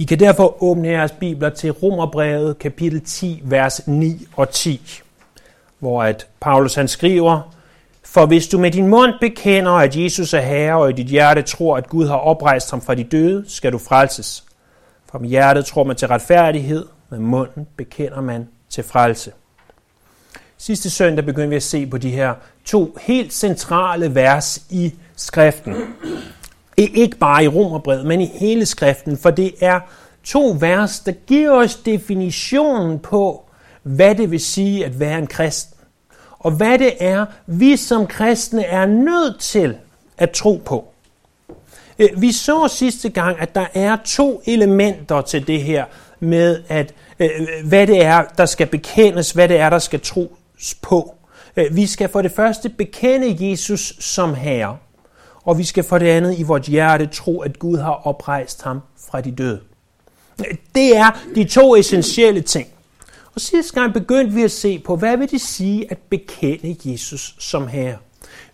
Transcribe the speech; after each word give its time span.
I 0.00 0.04
kan 0.04 0.20
derfor 0.20 0.62
åbne 0.62 0.88
jeres 0.88 1.12
bibler 1.12 1.50
til 1.50 1.70
Romerbrevet 1.70 2.58
kapitel 2.58 3.00
10, 3.00 3.40
vers 3.44 3.86
9 3.86 4.26
og 4.36 4.50
10, 4.50 5.00
hvor 5.78 6.02
at 6.02 6.26
Paulus 6.40 6.74
han 6.74 6.88
skriver, 6.88 7.54
For 8.04 8.26
hvis 8.26 8.48
du 8.48 8.58
med 8.58 8.70
din 8.70 8.86
mund 8.86 9.12
bekender, 9.20 9.72
at 9.72 9.96
Jesus 9.96 10.34
er 10.34 10.40
Herre, 10.40 10.76
og 10.76 10.90
i 10.90 10.92
dit 10.92 11.06
hjerte 11.06 11.42
tror, 11.42 11.76
at 11.76 11.88
Gud 11.88 12.06
har 12.06 12.16
oprejst 12.16 12.70
ham 12.70 12.80
fra 12.80 12.94
de 12.94 13.04
døde, 13.04 13.44
skal 13.48 13.72
du 13.72 13.78
frelses. 13.78 14.44
For 15.10 15.18
med 15.18 15.28
hjertet 15.28 15.64
tror 15.64 15.84
man 15.84 15.96
til 15.96 16.08
retfærdighed, 16.08 16.86
med 17.10 17.18
munden 17.18 17.66
bekender 17.76 18.20
man 18.20 18.48
til 18.70 18.84
frelse. 18.84 19.32
Sidste 20.58 20.90
søndag 20.90 21.24
begyndte 21.24 21.50
vi 21.50 21.56
at 21.56 21.62
se 21.62 21.86
på 21.86 21.98
de 21.98 22.10
her 22.10 22.34
to 22.64 22.96
helt 23.00 23.32
centrale 23.32 24.14
vers 24.14 24.62
i 24.70 24.94
skriften. 25.16 25.74
Ikke 26.80 27.16
bare 27.16 27.44
i 27.44 27.48
Romerbrevet, 27.48 28.06
men 28.06 28.20
i 28.20 28.26
hele 28.26 28.66
skriften, 28.66 29.18
for 29.18 29.30
det 29.30 29.54
er 29.60 29.80
to 30.24 30.56
vers, 30.60 31.00
der 31.00 31.12
giver 31.12 31.50
os 31.50 31.74
definitionen 31.74 32.98
på, 32.98 33.44
hvad 33.82 34.14
det 34.14 34.30
vil 34.30 34.40
sige 34.40 34.84
at 34.84 35.00
være 35.00 35.18
en 35.18 35.26
kristen. 35.26 35.76
Og 36.38 36.50
hvad 36.50 36.78
det 36.78 36.92
er, 37.00 37.26
vi 37.46 37.76
som 37.76 38.06
kristne 38.06 38.64
er 38.64 38.86
nødt 38.86 39.40
til 39.40 39.76
at 40.18 40.30
tro 40.30 40.62
på. 40.64 40.88
Øh, 41.98 42.08
vi 42.16 42.32
så 42.32 42.68
sidste 42.68 43.08
gang, 43.08 43.40
at 43.40 43.54
der 43.54 43.66
er 43.74 43.96
to 44.04 44.42
elementer 44.46 45.20
til 45.20 45.46
det 45.46 45.62
her 45.62 45.84
med, 46.20 46.62
at 46.68 46.94
øh, 47.18 47.30
hvad 47.64 47.86
det 47.86 48.04
er, 48.04 48.24
der 48.38 48.46
skal 48.46 48.66
bekendes, 48.66 49.30
hvad 49.30 49.48
det 49.48 49.56
er, 49.56 49.70
der 49.70 49.78
skal 49.78 50.00
tros 50.00 50.74
på. 50.82 51.14
Øh, 51.56 51.76
vi 51.76 51.86
skal 51.86 52.08
for 52.08 52.22
det 52.22 52.32
første 52.32 52.68
bekende 52.68 53.50
Jesus 53.50 53.94
som 54.00 54.34
Herre, 54.34 54.76
og 55.44 55.58
vi 55.58 55.64
skal 55.64 55.84
for 55.84 55.98
det 55.98 56.06
andet 56.06 56.38
i 56.38 56.42
vores 56.42 56.66
hjerte 56.66 57.06
tro, 57.06 57.40
at 57.40 57.58
Gud 57.58 57.78
har 57.78 58.06
oprejst 58.06 58.62
ham 58.62 58.80
fra 59.10 59.20
de 59.20 59.30
døde. 59.30 59.60
Det 60.74 60.96
er 60.96 61.20
de 61.34 61.44
to 61.44 61.76
essentielle 61.76 62.40
ting. 62.40 62.68
Og 63.34 63.40
sidste 63.40 63.74
gang 63.74 63.92
begyndte 63.92 64.34
vi 64.34 64.42
at 64.42 64.50
se 64.50 64.78
på, 64.78 64.96
hvad 64.96 65.16
vil 65.16 65.30
det 65.30 65.40
sige 65.40 65.90
at 65.90 65.98
bekende 65.98 66.76
Jesus 66.84 67.34
som 67.38 67.68
Herre. 67.68 67.96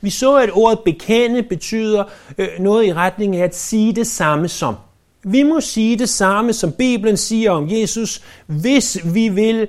Vi 0.00 0.10
så, 0.10 0.36
at 0.36 0.50
ordet 0.52 0.78
bekende 0.84 1.42
betyder 1.42 2.04
øh, 2.38 2.48
noget 2.58 2.86
i 2.86 2.92
retning 2.92 3.36
af 3.36 3.44
at 3.44 3.56
sige 3.56 3.92
det 3.92 4.06
samme 4.06 4.48
som. 4.48 4.74
Vi 5.22 5.42
må 5.42 5.60
sige 5.60 5.98
det 5.98 6.08
samme, 6.08 6.52
som 6.52 6.72
Bibelen 6.72 7.16
siger 7.16 7.50
om 7.50 7.70
Jesus, 7.70 8.22
hvis 8.46 8.98
vi 9.14 9.28
vil, 9.28 9.68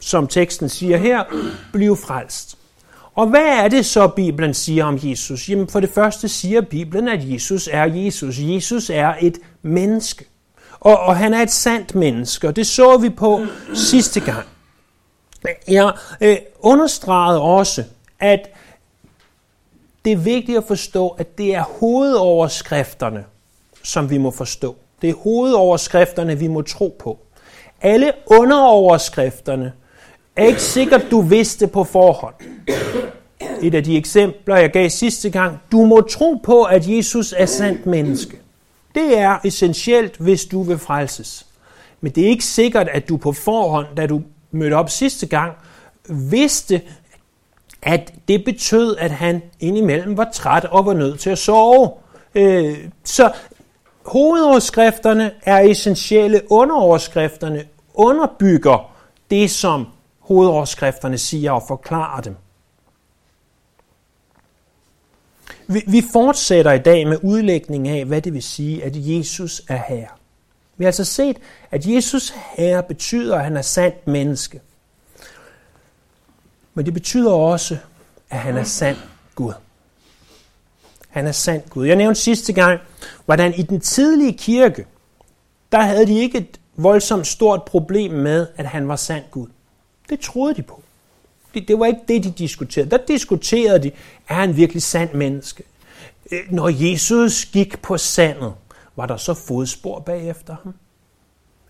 som 0.00 0.26
teksten 0.26 0.68
siger 0.68 0.96
her, 0.96 1.24
blive 1.72 1.96
frelst. 1.96 2.58
Og 3.20 3.26
hvad 3.26 3.46
er 3.46 3.68
det 3.68 3.86
så, 3.86 4.08
Bibelen 4.08 4.54
siger 4.54 4.84
om 4.84 4.98
Jesus? 5.02 5.48
Jamen 5.48 5.68
for 5.68 5.80
det 5.80 5.90
første 5.90 6.28
siger 6.28 6.60
Bibelen, 6.60 7.08
at 7.08 7.32
Jesus 7.32 7.68
er 7.72 7.84
Jesus. 7.84 8.38
Jesus 8.38 8.90
er 8.90 9.14
et 9.20 9.38
menneske. 9.62 10.24
Og, 10.80 11.00
og 11.00 11.16
han 11.16 11.34
er 11.34 11.42
et 11.42 11.50
sandt 11.50 11.94
menneske, 11.94 12.48
og 12.48 12.56
det 12.56 12.66
så 12.66 12.96
vi 12.96 13.08
på 13.08 13.40
sidste 13.74 14.20
gang. 14.20 14.46
Jeg 15.68 15.92
øh, 16.20 16.36
understregede 16.60 17.40
også, 17.40 17.84
at 18.20 18.50
det 20.04 20.12
er 20.12 20.16
vigtigt 20.16 20.58
at 20.58 20.64
forstå, 20.64 21.08
at 21.08 21.38
det 21.38 21.54
er 21.54 21.62
hovedoverskrifterne, 21.62 23.24
som 23.82 24.10
vi 24.10 24.18
må 24.18 24.30
forstå. 24.30 24.76
Det 25.02 25.10
er 25.10 25.14
hovedoverskrifterne, 25.14 26.38
vi 26.38 26.46
må 26.46 26.62
tro 26.62 26.96
på. 26.98 27.18
Alle 27.82 28.12
underoverskrifterne 28.26 29.72
er 30.40 30.46
ikke 30.46 30.62
sikkert, 30.62 31.06
du 31.10 31.20
vidste 31.20 31.66
på 31.66 31.84
forhånd. 31.84 32.34
Et 33.62 33.74
af 33.74 33.84
de 33.84 33.96
eksempler, 33.96 34.56
jeg 34.56 34.70
gav 34.70 34.88
sidste 34.88 35.30
gang, 35.30 35.58
du 35.72 35.84
må 35.84 36.00
tro 36.00 36.34
på, 36.34 36.62
at 36.62 36.88
Jesus 36.88 37.34
er 37.36 37.46
sandt 37.46 37.86
menneske. 37.86 38.38
Det 38.94 39.18
er 39.18 39.38
essentielt, 39.44 40.16
hvis 40.16 40.44
du 40.44 40.62
vil 40.62 40.78
frelses. 40.78 41.46
Men 42.00 42.12
det 42.12 42.24
er 42.24 42.28
ikke 42.28 42.44
sikkert, 42.44 42.88
at 42.88 43.08
du 43.08 43.16
på 43.16 43.32
forhånd, 43.32 43.86
da 43.96 44.06
du 44.06 44.22
mødte 44.50 44.74
op 44.74 44.90
sidste 44.90 45.26
gang, 45.26 45.52
vidste, 46.08 46.82
at 47.82 48.12
det 48.28 48.44
betød, 48.44 48.96
at 48.96 49.10
han 49.10 49.42
indimellem 49.60 50.16
var 50.16 50.30
træt 50.32 50.64
og 50.64 50.86
var 50.86 50.94
nødt 50.94 51.20
til 51.20 51.30
at 51.30 51.38
sove. 51.38 51.90
Øh, 52.34 52.78
så 53.04 53.32
hovedoverskrifterne 54.06 55.30
er 55.42 55.58
essentielle, 55.58 56.42
underoverskrifterne 56.50 57.64
underbygger 57.94 58.92
det, 59.30 59.50
som 59.50 59.86
hovedoverskrifterne 60.30 61.18
siger 61.18 61.52
og 61.52 61.62
forklarer 61.68 62.20
dem. 62.20 62.36
Vi, 65.66 65.82
vi 65.86 66.02
fortsætter 66.12 66.72
i 66.72 66.78
dag 66.78 67.06
med 67.06 67.18
udlægning 67.22 67.88
af, 67.88 68.04
hvad 68.04 68.22
det 68.22 68.34
vil 68.34 68.42
sige, 68.42 68.84
at 68.84 68.92
Jesus 68.94 69.62
er 69.68 69.82
Herre. 69.88 70.08
Vi 70.76 70.84
har 70.84 70.88
altså 70.88 71.04
set, 71.04 71.36
at 71.70 71.86
Jesus 71.86 72.34
Herre 72.56 72.82
betyder, 72.82 73.36
at 73.36 73.44
han 73.44 73.56
er 73.56 73.62
sandt 73.62 74.06
menneske. 74.06 74.60
Men 76.74 76.86
det 76.86 76.94
betyder 76.94 77.32
også, 77.32 77.76
at 78.30 78.38
han 78.38 78.56
er 78.56 78.64
sand 78.64 78.96
Gud. 79.34 79.52
Han 81.08 81.26
er 81.26 81.32
sand 81.32 81.62
Gud. 81.70 81.86
Jeg 81.86 81.96
nævnte 81.96 82.20
sidste 82.20 82.52
gang, 82.52 82.80
hvordan 83.24 83.54
i 83.54 83.62
den 83.62 83.80
tidlige 83.80 84.38
kirke, 84.38 84.86
der 85.72 85.80
havde 85.80 86.06
de 86.06 86.18
ikke 86.18 86.38
et 86.38 86.60
voldsomt 86.76 87.26
stort 87.26 87.62
problem 87.62 88.12
med, 88.12 88.46
at 88.56 88.66
han 88.66 88.88
var 88.88 88.96
sand 88.96 89.24
Gud. 89.30 89.46
Det 90.10 90.20
troede 90.20 90.54
de 90.54 90.62
på. 90.62 90.82
Det, 91.54 91.68
det 91.68 91.78
var 91.78 91.86
ikke 91.86 92.00
det, 92.08 92.24
de 92.24 92.30
diskuterede. 92.30 92.90
Der 92.90 92.98
diskuterede 93.08 93.82
de, 93.82 93.90
er 94.28 94.34
han 94.34 94.56
virkelig 94.56 94.82
sand 94.82 95.14
menneske? 95.14 95.62
Øh, 96.32 96.40
når 96.50 96.68
Jesus 96.68 97.44
gik 97.44 97.82
på 97.82 97.98
sandet, 97.98 98.52
var 98.96 99.06
der 99.06 99.16
så 99.16 99.34
fodspor 99.34 100.00
bagefter 100.00 100.56
ham? 100.62 100.74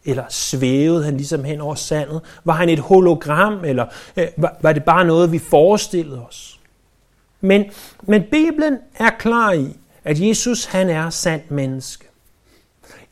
Eller 0.05 0.25
svævede 0.29 1.05
han 1.05 1.17
ligesom 1.17 1.45
hen 1.45 1.61
over 1.61 1.75
sandet? 1.75 2.21
Var 2.45 2.53
han 2.53 2.69
et 2.69 2.79
hologram, 2.79 3.65
eller 3.65 3.87
øh, 4.17 4.29
var, 4.37 4.57
var 4.61 4.73
det 4.73 4.85
bare 4.85 5.05
noget, 5.05 5.33
vi 5.33 5.39
forestillede 5.39 6.27
os? 6.27 6.61
Men, 7.41 7.65
men 8.03 8.23
Bibelen 8.31 8.79
er 8.99 9.11
klar 9.19 9.53
i, 9.53 9.77
at 10.05 10.21
Jesus 10.21 10.65
han 10.65 10.89
er 10.89 11.11
sandt 11.11 11.51
menneske. 11.51 12.07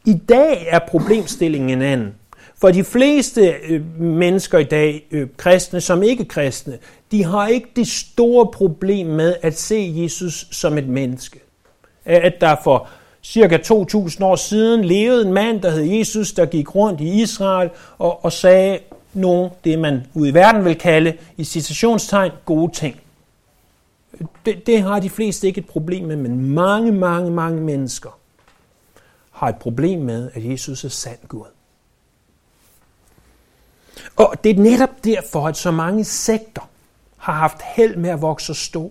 I 0.05 0.15
dag 0.15 0.67
er 0.69 0.79
problemstillingen 0.89 1.71
en 1.71 1.83
anden. 1.83 2.15
For 2.61 2.71
de 2.71 2.85
fleste 2.85 3.55
øh, 3.69 4.01
mennesker 4.01 4.59
i 4.59 4.65
dag, 4.65 5.07
øh, 5.11 5.29
kristne 5.37 5.81
som 5.81 6.03
ikke 6.03 6.25
kristne, 6.25 6.79
de 7.11 7.25
har 7.25 7.49
ikke 7.49 7.69
det 7.77 7.89
store 7.89 8.47
problem 8.47 9.07
med 9.07 9.37
at 9.43 9.59
se 9.59 9.93
Jesus 9.97 10.49
som 10.51 10.79
et 10.79 10.89
menneske. 10.89 11.41
At 12.05 12.35
der 12.41 12.57
for 12.65 12.89
cirka 13.23 13.57
2000 13.57 14.25
år 14.25 14.37
siden 14.37 14.85
levede 14.85 15.27
en 15.27 15.33
mand, 15.33 15.63
der 15.63 15.71
hed 15.71 15.83
Jesus, 15.83 16.33
der 16.33 16.47
gik 16.47 16.75
rundt 16.75 17.01
i 17.01 17.23
Israel 17.23 17.71
og, 17.99 18.25
og 18.25 18.33
sagde 18.33 18.79
nogle, 19.15 19.51
det 19.65 19.79
man 19.79 20.07
ude 20.15 20.29
i 20.29 20.35
verden 20.35 20.65
vil 20.65 20.79
kalde, 20.79 21.15
i 21.37 21.45
citationstegn, 21.45 22.33
gode 22.45 22.73
ting. 22.73 23.01
Det, 24.47 24.67
det 24.67 24.83
har 24.83 25.01
de 25.01 25.11
fleste 25.11 25.47
ikke 25.47 25.59
et 25.59 25.67
problem 25.67 26.05
med, 26.05 26.17
men 26.17 26.51
mange, 26.51 26.93
mange, 26.93 27.31
mange 27.31 27.61
mennesker 27.61 28.19
har 29.31 29.49
et 29.49 29.57
problem 29.57 30.01
med, 30.01 30.31
at 30.35 30.45
Jesus 30.45 30.85
er 30.85 30.89
sand 30.89 31.19
Gud. 31.29 31.58
Og 34.19 34.45
det 34.45 34.59
er 34.59 34.63
netop 34.63 35.05
derfor, 35.05 35.49
at 35.49 35.57
så 35.57 35.71
mange 35.71 36.05
sekter 36.05 36.69
har 37.17 37.33
haft 37.33 37.63
held 37.63 37.97
med 37.97 38.11
at 38.11 38.23
vokse 38.23 38.55
stor. 38.55 38.91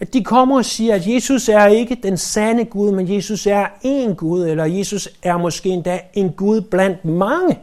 At 0.00 0.12
de 0.12 0.24
kommer 0.24 0.56
og 0.56 0.64
siger, 0.64 0.94
at 0.94 1.06
Jesus 1.06 1.48
er 1.48 1.66
ikke 1.66 1.98
den 2.02 2.16
sande 2.16 2.64
Gud, 2.64 2.92
men 2.92 3.14
Jesus 3.14 3.46
er 3.46 3.66
en 3.82 4.14
Gud, 4.14 4.46
eller 4.46 4.64
Jesus 4.64 5.08
er 5.22 5.36
måske 5.36 5.68
endda 5.68 6.00
en 6.14 6.32
Gud 6.32 6.60
blandt 6.60 7.04
mange. 7.04 7.58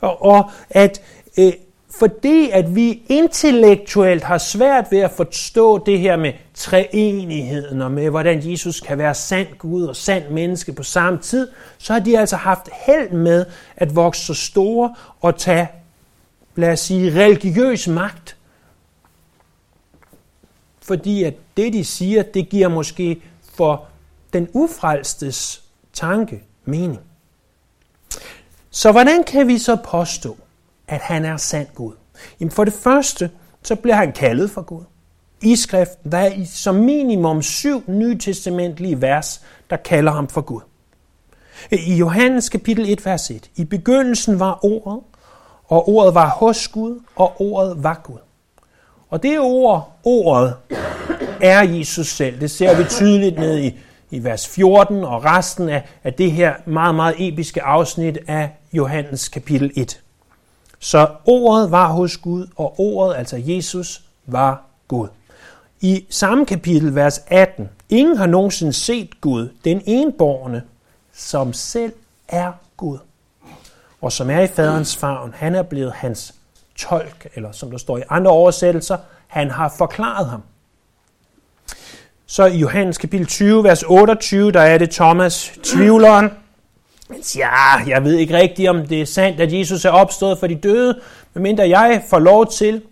Og, 0.00 0.22
og 0.22 0.50
at 0.70 1.02
øh, 1.38 1.52
fordi 1.98 2.50
at 2.50 2.74
vi 2.74 3.02
intellektuelt 3.08 4.24
har 4.24 4.38
svært 4.38 4.86
ved 4.90 4.98
at 4.98 5.10
forstå 5.10 5.84
det 5.84 5.98
her 5.98 6.16
med 6.16 6.32
treenigheden 6.54 7.82
og 7.82 7.90
med, 7.90 8.10
hvordan 8.10 8.50
Jesus 8.50 8.80
kan 8.80 8.98
være 8.98 9.14
sand 9.14 9.48
Gud 9.58 9.84
og 9.84 9.96
sand 9.96 10.30
menneske 10.30 10.72
på 10.72 10.82
samme 10.82 11.18
tid, 11.18 11.48
så 11.78 11.92
har 11.92 12.00
de 12.00 12.18
altså 12.18 12.36
haft 12.36 12.68
held 12.86 13.10
med 13.10 13.46
at 13.76 13.96
vokse 13.96 14.24
så 14.24 14.34
store 14.34 14.94
og 15.20 15.38
tage, 15.38 15.68
lad 16.54 16.72
os 16.72 16.80
sige, 16.80 17.24
religiøs 17.24 17.88
magt. 17.88 18.36
Fordi 20.82 21.24
at 21.24 21.34
det, 21.56 21.72
de 21.72 21.84
siger, 21.84 22.22
det 22.22 22.48
giver 22.48 22.68
måske 22.68 23.22
for 23.54 23.86
den 24.32 24.48
ufrelstes 24.52 25.62
tanke 25.92 26.42
mening. 26.64 27.00
Så 28.70 28.92
hvordan 28.92 29.24
kan 29.24 29.48
vi 29.48 29.58
så 29.58 29.76
påstå, 29.76 30.36
at 30.88 31.00
han 31.00 31.24
er 31.24 31.36
sand 31.36 31.66
Gud? 31.74 31.92
Jamen 32.40 32.50
for 32.50 32.64
det 32.64 32.72
første, 32.72 33.30
så 33.62 33.76
bliver 33.76 33.96
han 33.96 34.12
kaldet 34.12 34.50
for 34.50 34.62
Gud. 34.62 34.82
I 35.42 35.56
skriften, 35.56 36.12
der 36.12 36.18
er 36.18 36.32
som 36.44 36.74
minimum 36.74 37.42
syv 37.42 37.82
nytestamentlige 37.86 39.00
vers, 39.00 39.44
der 39.70 39.76
kalder 39.76 40.12
ham 40.12 40.28
for 40.28 40.40
Gud. 40.40 40.60
I 41.70 41.94
Johannes 41.94 42.48
kapitel 42.48 42.88
1, 42.88 43.06
vers 43.06 43.30
1. 43.30 43.50
I 43.56 43.64
begyndelsen 43.64 44.40
var 44.40 44.64
ordet, 44.64 45.00
og 45.64 45.88
ordet 45.88 46.14
var 46.14 46.28
hos 46.28 46.68
Gud, 46.68 47.00
og 47.16 47.40
ordet 47.40 47.82
var 47.82 48.00
Gud. 48.04 48.18
Og 49.10 49.22
det 49.22 49.40
ord, 49.40 49.98
ordet, 50.04 50.54
er 51.40 51.62
Jesus 51.62 52.08
selv. 52.08 52.40
Det 52.40 52.50
ser 52.50 52.76
vi 52.76 52.84
tydeligt 52.84 53.38
ned 53.38 53.58
i 53.58 53.78
i 54.10 54.24
vers 54.24 54.48
14 54.48 55.04
og 55.04 55.24
resten 55.24 55.68
af, 55.68 55.88
af 56.04 56.14
det 56.14 56.32
her 56.32 56.54
meget, 56.66 56.94
meget 56.94 57.14
episke 57.18 57.62
afsnit 57.62 58.18
af 58.28 58.50
Johannes 58.72 59.28
kapitel 59.28 59.72
1. 59.76 60.00
Så 60.78 61.08
ordet 61.24 61.70
var 61.70 61.92
hos 61.92 62.16
Gud, 62.16 62.46
og 62.56 62.80
ordet, 62.80 63.16
altså 63.16 63.42
Jesus, 63.44 64.02
var 64.26 64.62
Gud. 64.88 65.08
I 65.80 66.04
samme 66.10 66.46
kapitel, 66.46 66.94
vers 66.94 67.20
18. 67.26 67.68
Ingen 67.88 68.16
har 68.16 68.26
nogensinde 68.26 68.72
set 68.72 69.20
Gud, 69.20 69.48
den 69.64 69.82
enborgne, 69.86 70.62
som 71.12 71.52
selv 71.52 71.92
er 72.28 72.52
Gud, 72.76 72.98
og 74.00 74.12
som 74.12 74.30
er 74.30 74.40
i 74.40 74.46
faderens 74.46 74.96
favn. 74.96 75.34
Han 75.36 75.54
er 75.54 75.62
blevet 75.62 75.92
hans 75.92 76.34
tolk, 76.76 77.26
eller 77.34 77.52
som 77.52 77.70
der 77.70 77.78
står 77.78 77.98
i 77.98 78.02
andre 78.08 78.30
oversættelser, 78.30 78.96
han 79.26 79.50
har 79.50 79.74
forklaret 79.78 80.26
ham. 80.26 80.42
Så 82.26 82.44
i 82.44 82.56
Johannes 82.56 82.98
kapitel 82.98 83.26
20, 83.26 83.64
vers 83.64 83.82
28, 83.82 84.52
der 84.52 84.60
er 84.60 84.78
det 84.78 84.90
Thomas, 84.90 85.52
tvivleren. 85.62 86.30
Han 87.10 87.22
siger, 87.22 87.46
ja, 87.46 87.88
jeg 87.94 88.04
ved 88.04 88.14
ikke 88.14 88.34
rigtigt, 88.34 88.68
om 88.68 88.86
det 88.86 89.00
er 89.00 89.06
sandt, 89.06 89.40
at 89.40 89.52
Jesus 89.52 89.84
er 89.84 89.90
opstået 89.90 90.38
for 90.38 90.46
de 90.46 90.54
døde, 90.54 91.00
medmindre 91.34 91.68
jeg 91.68 92.02
får 92.10 92.18
lov 92.18 92.46
til 92.46 92.82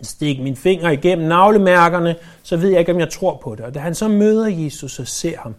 at 0.00 0.06
stikke 0.06 0.42
min 0.42 0.56
finger 0.56 0.90
igennem 0.90 1.28
navlemærkerne, 1.28 2.16
så 2.42 2.56
ved 2.56 2.70
jeg 2.70 2.80
ikke, 2.80 2.92
om 2.92 3.00
jeg 3.00 3.10
tror 3.10 3.40
på 3.42 3.54
det. 3.54 3.64
Og 3.64 3.74
da 3.74 3.78
han 3.78 3.94
så 3.94 4.08
møder 4.08 4.46
Jesus 4.46 4.98
og 4.98 5.06
ser 5.06 5.38
ham, 5.38 5.54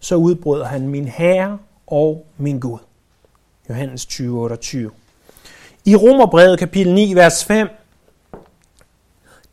så 0.00 0.14
udbryder 0.14 0.64
han 0.64 0.88
min 0.88 1.08
Herre 1.08 1.58
og 1.86 2.26
min 2.38 2.60
Gud. 2.60 2.78
Johannes 3.68 4.06
20, 4.06 4.40
28. 4.40 4.90
I 5.84 5.96
Romerbrevet 5.96 6.58
kapitel 6.58 6.94
9, 6.94 7.14
vers 7.14 7.44
5, 7.44 7.68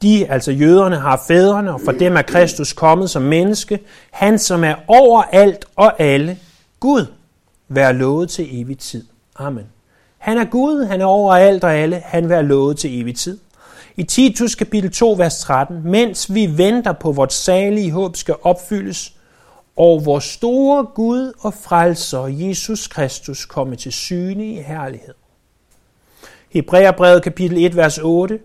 de, 0.01 0.27
altså 0.31 0.51
jøderne, 0.51 0.95
har 0.95 1.23
fædrene, 1.27 1.73
og 1.73 1.81
for 1.85 1.91
dem 1.91 2.17
er 2.17 2.21
Kristus 2.21 2.73
kommet 2.73 3.09
som 3.09 3.21
menneske. 3.21 3.79
Han, 4.11 4.39
som 4.39 4.63
er 4.63 4.75
over 4.87 5.23
alt 5.23 5.65
og 5.75 6.01
alle, 6.01 6.37
Gud, 6.79 7.05
vær 7.69 7.91
lovet 7.91 8.29
til 8.29 8.61
evig 8.61 8.77
tid. 8.77 9.05
Amen. 9.35 9.65
Han 10.17 10.37
er 10.37 10.45
Gud, 10.45 10.85
han 10.85 11.01
er 11.01 11.05
over 11.05 11.33
alt 11.33 11.63
og 11.63 11.75
alle, 11.75 12.01
han 12.05 12.29
vær 12.29 12.41
lovet 12.41 12.77
til 12.77 13.01
evig 13.01 13.15
tid. 13.15 13.37
I 13.97 14.03
Titus 14.03 14.55
kapitel 14.55 14.91
2, 14.91 15.11
vers 15.11 15.39
13, 15.39 15.81
mens 15.83 16.33
vi 16.33 16.57
venter 16.57 16.93
på, 16.93 17.11
vores 17.11 17.33
salige 17.33 17.91
håb 17.91 18.15
skal 18.15 18.35
opfyldes, 18.41 19.13
og 19.75 20.05
vores 20.05 20.23
store 20.23 20.85
Gud 20.85 21.33
og 21.39 21.53
frelser, 21.53 22.25
Jesus 22.27 22.87
Kristus, 22.87 23.45
komme 23.45 23.75
til 23.75 23.91
syne 23.91 24.45
i 24.53 24.61
herlighed. 24.61 25.13
Hebræerbrevet 26.49 27.23
kapitel 27.23 27.65
1, 27.65 27.75
vers 27.75 27.97
8, 27.97 28.39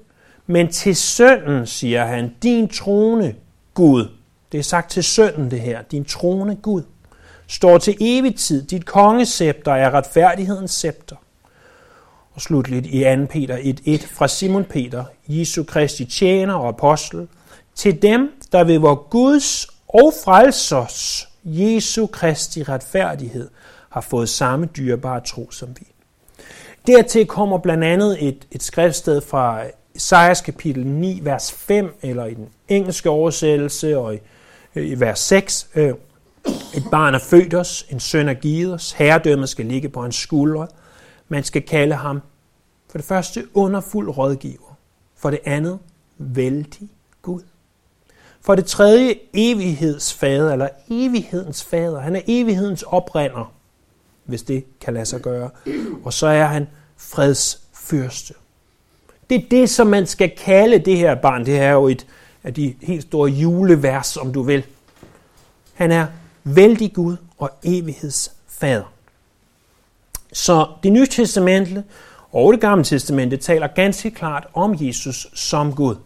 men 0.47 0.73
til 0.73 0.97
sønnen, 0.97 1.67
siger 1.67 2.05
han, 2.05 2.35
din 2.43 2.69
trone, 2.69 3.35
Gud. 3.75 4.09
Det 4.53 4.59
er 4.59 4.63
sagt 4.63 4.91
til 4.91 5.05
sønnen 5.05 5.51
det 5.51 5.61
her, 5.61 5.83
din 5.83 6.05
trone, 6.05 6.55
Gud. 6.55 6.83
Står 7.47 7.79
til 7.79 7.97
evig 8.01 8.37
tid, 8.37 8.63
dit 8.63 8.87
kongescepter 8.87 9.73
er 9.73 9.95
retfærdighedens 9.95 10.71
scepter. 10.71 11.17
Og 12.35 12.41
slutligt 12.41 12.87
i 12.87 13.17
2. 13.17 13.27
Peter 13.31 13.57
1.1 13.57 14.07
fra 14.15 14.29
Simon 14.29 14.65
Peter, 14.65 15.05
Jesu 15.29 15.65
Kristi 15.65 16.05
tjener 16.05 16.55
og 16.55 16.69
apostel, 16.69 17.29
til 17.75 18.03
dem, 18.03 18.33
der 18.53 18.65
ved 18.65 18.79
vor 18.79 18.95
Guds 19.11 19.67
og 19.89 20.13
frelsers 20.25 21.29
Jesu 21.45 22.07
Kristi 22.07 22.63
retfærdighed 22.63 23.49
har 23.89 24.01
fået 24.01 24.29
samme 24.29 24.67
dyrebare 24.67 25.21
tro 25.21 25.51
som 25.51 25.69
vi. 25.81 25.87
Dertil 26.87 27.27
kommer 27.27 27.59
blandt 27.59 27.85
andet 27.85 28.29
et, 28.29 28.47
et 28.51 28.63
skriftsted 28.63 29.21
fra 29.21 29.63
Esajas 29.95 30.41
kapitel 30.41 30.87
9, 30.87 31.21
vers 31.23 31.53
5, 31.53 31.95
eller 32.03 32.27
i 32.27 32.35
den 32.35 32.49
engelske 32.69 33.11
oversættelse, 33.11 33.99
og 33.99 34.15
i, 34.15 34.19
i 34.75 35.01
vers 35.01 35.19
6. 35.19 35.69
Øh, 35.75 35.95
et 36.47 36.85
barn 36.91 37.15
er 37.15 37.19
født 37.19 37.55
os, 37.55 37.87
en 37.91 38.01
søn 38.01 38.29
er 38.29 38.35
givet 38.35 38.75
os, 38.75 38.93
herredømmet 38.93 39.49
skal 39.49 39.67
ligge 39.67 39.89
på 39.89 40.03
hans 40.03 40.17
skuldre. 40.17 40.67
Man 41.29 41.45
skal 41.45 41.63
kalde 41.63 41.95
ham 41.95 42.21
for 42.91 42.99
det 42.99 43.05
første 43.05 43.47
underfuld 43.55 44.09
rådgiver, 44.09 44.77
for 45.17 45.31
det 45.31 45.39
andet 45.45 45.79
vældig 46.19 46.89
Gud. 47.23 47.41
For 48.41 48.55
det 48.55 48.67
tredje 48.67 49.15
evighedsfader, 49.35 50.53
eller 50.53 50.69
evighedens 50.91 51.65
fader. 51.65 52.01
Han 52.01 52.17
er 52.17 52.21
evighedens 52.27 52.83
oprinder, 52.83 53.53
hvis 54.25 54.43
det 54.43 54.65
kan 54.81 54.95
lade 54.95 55.07
sig 55.07 55.21
gøre. 55.21 55.51
Og 56.05 56.13
så 56.13 56.27
er 56.27 56.45
han 56.45 56.67
fredsfyrste. 56.97 58.35
Det 59.31 59.45
er 59.45 59.49
det, 59.51 59.71
som 59.71 59.87
man 59.87 60.07
skal 60.07 60.33
kalde 60.37 60.79
det 60.79 60.97
her 60.97 61.15
barn. 61.15 61.47
Det 61.47 61.55
her 61.55 61.63
er 61.63 61.73
jo 61.73 61.89
et 61.89 62.07
af 62.45 62.55
de 62.55 62.75
helt 62.83 63.03
store 63.03 63.31
julevers, 63.31 64.17
om 64.17 64.33
du 64.33 64.43
vil. 64.43 64.65
Han 65.75 65.93
er 65.93 66.07
vældig 66.45 66.93
Gud 66.93 67.17
og 67.39 67.51
evighedsfader. 67.65 68.93
Så 70.33 70.67
det 70.83 70.93
nye 70.93 71.07
testamente 71.07 71.85
og 72.33 72.53
det 72.53 72.61
gamle 72.61 72.85
testamente 72.85 73.37
taler 73.37 73.67
ganske 73.67 74.11
klart 74.11 74.47
om 74.55 74.77
Jesus 74.81 75.27
som 75.35 75.75
Gud. 75.75 75.97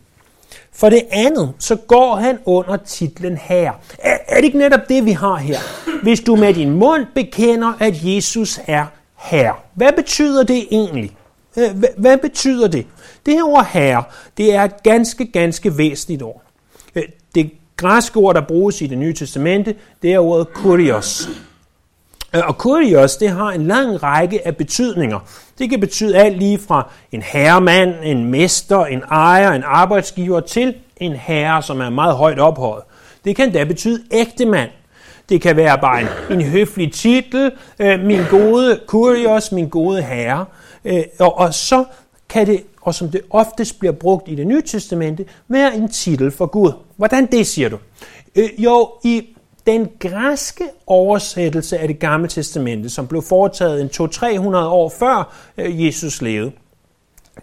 For 0.72 0.88
det 0.88 1.02
andet, 1.10 1.52
så 1.58 1.76
går 1.76 2.16
han 2.16 2.38
under 2.44 2.76
titlen 2.76 3.36
Herre. 3.36 3.74
Er, 3.98 4.18
er 4.28 4.36
det 4.36 4.44
ikke 4.44 4.58
netop 4.58 4.88
det, 4.88 5.04
vi 5.04 5.10
har 5.10 5.36
her? 5.36 5.58
Hvis 6.02 6.20
du 6.20 6.36
med 6.36 6.54
din 6.54 6.70
mund 6.70 7.06
bekender, 7.14 7.72
at 7.80 8.04
Jesus 8.04 8.60
er 8.66 8.86
Herre. 9.14 9.54
Hvad 9.74 9.92
betyder 9.96 10.42
det 10.42 10.66
egentlig? 10.70 11.16
Hvad, 11.96 12.18
betyder 12.18 12.68
det? 12.68 12.86
Det 13.26 13.34
her 13.34 13.44
ord 13.44 13.66
Herre, 13.66 14.04
det 14.36 14.54
er 14.54 14.62
et 14.62 14.82
ganske, 14.82 15.26
ganske 15.26 15.78
væsentligt 15.78 16.22
ord. 16.22 16.42
Øh, 16.94 17.02
det 17.34 17.50
græske 17.76 18.16
ord, 18.16 18.34
der 18.34 18.40
bruges 18.40 18.82
i 18.82 18.86
det 18.86 18.98
nye 18.98 19.14
testamente, 19.14 19.74
det 20.02 20.14
er 20.14 20.18
ordet 20.18 20.48
kurios. 20.48 21.28
Øh, 22.34 22.42
og 22.48 22.58
kurios, 22.58 23.16
det 23.16 23.30
har 23.30 23.48
en 23.50 23.66
lang 23.66 24.02
række 24.02 24.46
af 24.46 24.56
betydninger. 24.56 25.18
Det 25.58 25.70
kan 25.70 25.80
betyde 25.80 26.16
alt 26.16 26.38
lige 26.38 26.58
fra 26.58 26.90
en 27.12 27.22
herremand, 27.22 27.94
en 28.02 28.30
mester, 28.30 28.84
en 28.84 29.02
ejer, 29.10 29.52
en 29.52 29.62
arbejdsgiver 29.66 30.40
til 30.40 30.74
en 30.96 31.12
herre, 31.12 31.62
som 31.62 31.80
er 31.80 31.90
meget 31.90 32.16
højt 32.16 32.38
ophøjet. 32.38 32.82
Det 33.24 33.36
kan 33.36 33.52
da 33.52 33.64
betyde 33.64 34.02
ægte 34.10 34.46
mand. 34.46 34.70
Det 35.28 35.40
kan 35.40 35.56
være 35.56 35.78
bare 35.78 36.00
en, 36.00 36.08
en 36.30 36.42
høflig 36.42 36.92
titel, 36.92 37.52
øh, 37.78 38.00
min 38.00 38.20
gode 38.30 38.80
kurios, 38.86 39.52
min 39.52 39.68
gode 39.68 40.02
herre. 40.02 40.44
Øh, 40.84 41.02
og, 41.18 41.38
og 41.38 41.54
så 41.54 41.84
kan 42.28 42.46
det, 42.46 42.62
og 42.86 42.94
som 42.94 43.08
det 43.08 43.20
oftest 43.30 43.78
bliver 43.78 43.92
brugt 43.92 44.28
i 44.28 44.34
det 44.34 44.46
nye 44.46 44.62
testamente, 44.62 45.24
være 45.48 45.76
en 45.76 45.88
titel 45.88 46.30
for 46.30 46.46
Gud. 46.46 46.72
Hvordan 46.96 47.26
det 47.26 47.46
siger 47.46 47.68
du? 47.68 47.78
Øh, 48.36 48.48
jo, 48.58 48.92
i 49.04 49.36
den 49.66 49.88
græske 50.00 50.64
oversættelse 50.86 51.78
af 51.78 51.88
det 51.88 51.98
gamle 51.98 52.28
testamente, 52.28 52.90
som 52.90 53.06
blev 53.06 53.22
foretaget 53.22 53.80
en 53.80 53.88
200-300 53.88 54.56
år 54.56 54.92
før 54.98 55.34
øh, 55.58 55.86
Jesus 55.86 56.22
levede, 56.22 56.52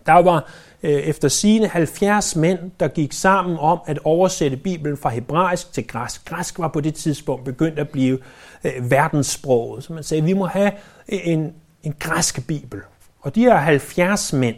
der 0.05 0.13
var 0.13 0.51
øh, 0.83 0.91
efter 0.91 1.27
sine 1.27 1.67
70 1.67 2.35
mænd, 2.35 2.59
der 2.79 2.87
gik 2.87 3.13
sammen 3.13 3.57
om 3.59 3.79
at 3.85 3.99
oversætte 4.03 4.57
Bibelen 4.57 4.97
fra 4.97 5.09
hebraisk 5.09 5.73
til 5.73 5.87
græsk. 5.87 6.25
Græsk 6.25 6.59
var 6.59 6.67
på 6.67 6.81
det 6.81 6.95
tidspunkt 6.95 7.45
begyndt 7.45 7.79
at 7.79 7.89
blive 7.89 8.19
øh, 8.63 8.91
verdenssproget. 8.91 9.83
Så 9.83 9.93
man 9.93 10.03
sagde, 10.03 10.21
at 10.21 10.27
vi 10.27 10.33
må 10.33 10.45
have 10.45 10.71
øh, 11.09 11.19
en, 11.23 11.53
en 11.83 11.95
græske 11.99 12.41
bibel. 12.41 12.79
Og 13.21 13.35
de 13.35 13.41
her 13.41 13.57
70 13.57 14.33
mænd, 14.33 14.55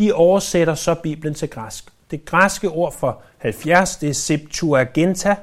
de 0.00 0.12
oversætter 0.12 0.74
så 0.74 0.94
Bibelen 0.94 1.34
til 1.34 1.50
græsk. 1.50 1.84
Det 2.10 2.24
græske 2.24 2.68
ord 2.68 2.92
for 2.92 3.22
70, 3.38 3.96
det 3.96 4.08
er 4.08 4.14
Septuaginta, 4.14 5.36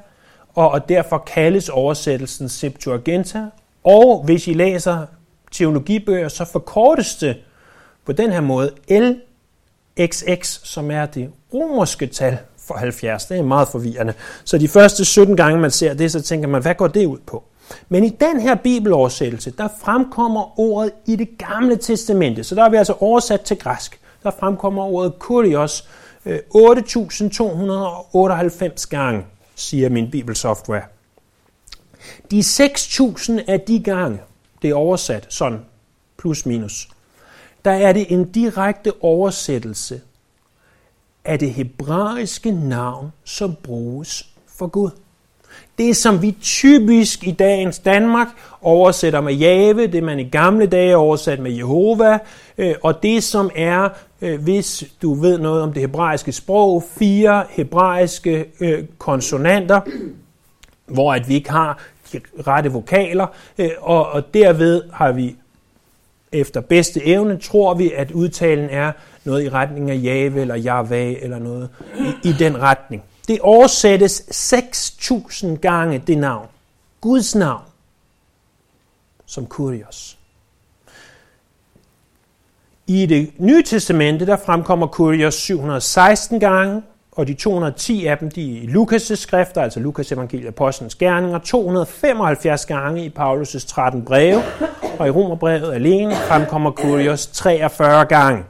og, 0.55 0.69
og 0.69 0.89
derfor 0.89 1.17
kaldes 1.17 1.69
oversættelsen 1.69 2.49
Septuaginta. 2.49 3.45
Og 3.83 4.23
hvis 4.25 4.47
I 4.47 4.53
læser 4.53 5.05
teologibøger, 5.51 6.27
så 6.27 6.45
forkortes 6.45 7.15
det 7.15 7.37
på 8.05 8.11
den 8.11 8.31
her 8.31 8.41
måde 8.41 8.71
LXX, 8.89 10.59
som 10.63 10.91
er 10.91 11.05
det 11.05 11.31
romerske 11.53 12.07
tal 12.07 12.37
for 12.67 12.73
70. 12.73 13.25
Det 13.25 13.37
er 13.37 13.43
meget 13.43 13.67
forvirrende. 13.67 14.13
Så 14.43 14.57
de 14.57 14.67
første 14.67 15.05
17 15.05 15.37
gange, 15.37 15.59
man 15.59 15.71
ser 15.71 15.93
det, 15.93 16.11
så 16.11 16.21
tænker 16.21 16.47
man, 16.47 16.61
hvad 16.61 16.75
går 16.75 16.87
det 16.87 17.05
ud 17.05 17.17
på? 17.25 17.43
Men 17.89 18.03
i 18.03 18.09
den 18.09 18.39
her 18.39 18.55
bibeloversættelse, 18.55 19.51
der 19.51 19.67
fremkommer 19.81 20.59
ordet 20.59 20.91
i 21.05 21.15
det 21.15 21.29
gamle 21.37 21.75
testamente. 21.75 22.43
Så 22.43 22.55
der 22.55 22.63
er 22.63 22.69
vi 22.69 22.77
altså 22.77 22.93
oversat 22.99 23.41
til 23.41 23.57
græsk. 23.57 23.99
Der 24.27 24.33
fremkommer 24.39 24.83
ordet 24.83 25.19
kurios 25.19 25.87
øh, 26.25 26.39
8.298 26.55 28.87
gange 28.89 29.25
siger 29.55 29.89
min 29.89 30.11
bibelsoftware. 30.11 30.83
De 32.31 32.39
6.000 32.39 33.41
af 33.47 33.61
de 33.61 33.79
gange, 33.79 34.19
det 34.61 34.69
er 34.69 34.75
oversat 34.75 35.25
sådan, 35.29 35.59
plus 36.17 36.45
minus, 36.45 36.89
der 37.65 37.71
er 37.71 37.93
det 37.93 38.11
en 38.11 38.31
direkte 38.31 38.91
oversættelse 39.01 40.01
af 41.25 41.39
det 41.39 41.51
hebraiske 41.51 42.51
navn, 42.51 43.13
som 43.23 43.55
bruges 43.63 44.29
for 44.47 44.67
Gud. 44.67 44.89
Det, 45.77 45.97
som 45.97 46.21
vi 46.21 46.35
typisk 46.41 47.27
i 47.27 47.31
dagens 47.31 47.79
Danmark 47.79 48.27
oversætter 48.61 49.21
med 49.21 49.33
Jave, 49.33 49.87
det 49.87 50.03
man 50.03 50.19
i 50.19 50.29
gamle 50.29 50.67
dage 50.67 50.97
oversat 50.97 51.39
med 51.39 51.51
Jehova, 51.51 52.19
øh, 52.57 52.75
og 52.83 53.03
det 53.03 53.23
som 53.23 53.51
er, 53.55 53.89
Øh, 54.21 54.41
hvis 54.41 54.83
du 55.01 55.13
ved 55.13 55.37
noget 55.37 55.61
om 55.61 55.73
det 55.73 55.81
hebraiske 55.81 56.31
sprog, 56.31 56.83
fire 56.83 57.45
hebraiske 57.49 58.45
øh, 58.59 58.85
konsonanter, 58.97 59.81
hvor 60.85 61.13
at 61.13 61.29
vi 61.29 61.33
ikke 61.33 61.51
har 61.51 61.79
de 62.13 62.21
rette 62.47 62.71
vokaler, 62.71 63.27
øh, 63.57 63.69
og, 63.79 64.09
og 64.09 64.33
derved 64.33 64.83
har 64.93 65.11
vi 65.11 65.35
efter 66.31 66.61
bedste 66.61 67.05
evne, 67.05 67.39
tror 67.39 67.73
vi, 67.73 67.91
at 67.91 68.11
udtalen 68.11 68.69
er 68.69 68.91
noget 69.23 69.43
i 69.43 69.49
retning 69.49 69.91
af 69.91 69.99
Jave 70.03 70.41
eller 70.41 70.55
Java 70.55 71.11
eller 71.11 71.39
noget 71.39 71.69
i, 71.99 72.29
i 72.29 72.31
den 72.31 72.61
retning. 72.61 73.03
Det 73.27 73.39
oversættes 73.39 74.53
6.000 74.53 75.55
gange 75.55 76.03
det 76.07 76.17
navn. 76.17 76.47
Guds 77.01 77.35
navn 77.35 77.63
som 79.25 79.45
Kurios. 79.45 80.16
I 82.89 83.05
det 83.05 83.29
nye 83.37 83.63
testamente, 83.63 84.25
der 84.25 84.37
fremkommer 84.45 84.87
Kurios 84.87 85.33
716 85.33 86.39
gange, 86.39 86.81
og 87.11 87.27
de 87.27 87.33
210 87.33 88.05
af 88.05 88.17
dem, 88.17 88.31
de 88.31 88.57
er 88.57 88.61
i 88.61 88.65
Lukas' 88.65 89.15
skrifter, 89.15 89.61
altså 89.61 89.79
Lukas 89.79 90.11
evangeliet 90.11 90.47
Apostlenes 90.47 90.95
Gerninger, 90.95 91.39
275 91.39 92.65
gange 92.65 93.05
i 93.05 93.11
Paulus' 93.19 93.67
13 93.67 94.05
breve, 94.05 94.41
og 94.99 95.07
i 95.07 95.09
Romerbrevet 95.09 95.73
alene 95.73 96.15
fremkommer 96.15 96.71
Kurios 96.71 97.27
43 97.27 98.05
gange. 98.05 98.43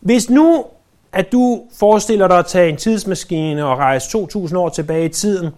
Hvis 0.00 0.30
nu, 0.30 0.64
at 1.12 1.32
du 1.32 1.62
forestiller 1.78 2.28
dig 2.28 2.38
at 2.38 2.46
tage 2.46 2.68
en 2.68 2.76
tidsmaskine 2.76 3.66
og 3.66 3.78
rejse 3.78 4.10
2000 4.10 4.58
år 4.58 4.68
tilbage 4.68 5.04
i 5.04 5.08
tiden, 5.08 5.50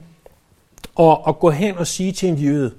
og, 0.94 1.26
og 1.26 1.38
gå 1.38 1.50
hen 1.50 1.78
og 1.78 1.86
sige 1.86 2.12
til 2.12 2.28
en 2.28 2.36
jøde, 2.36 2.72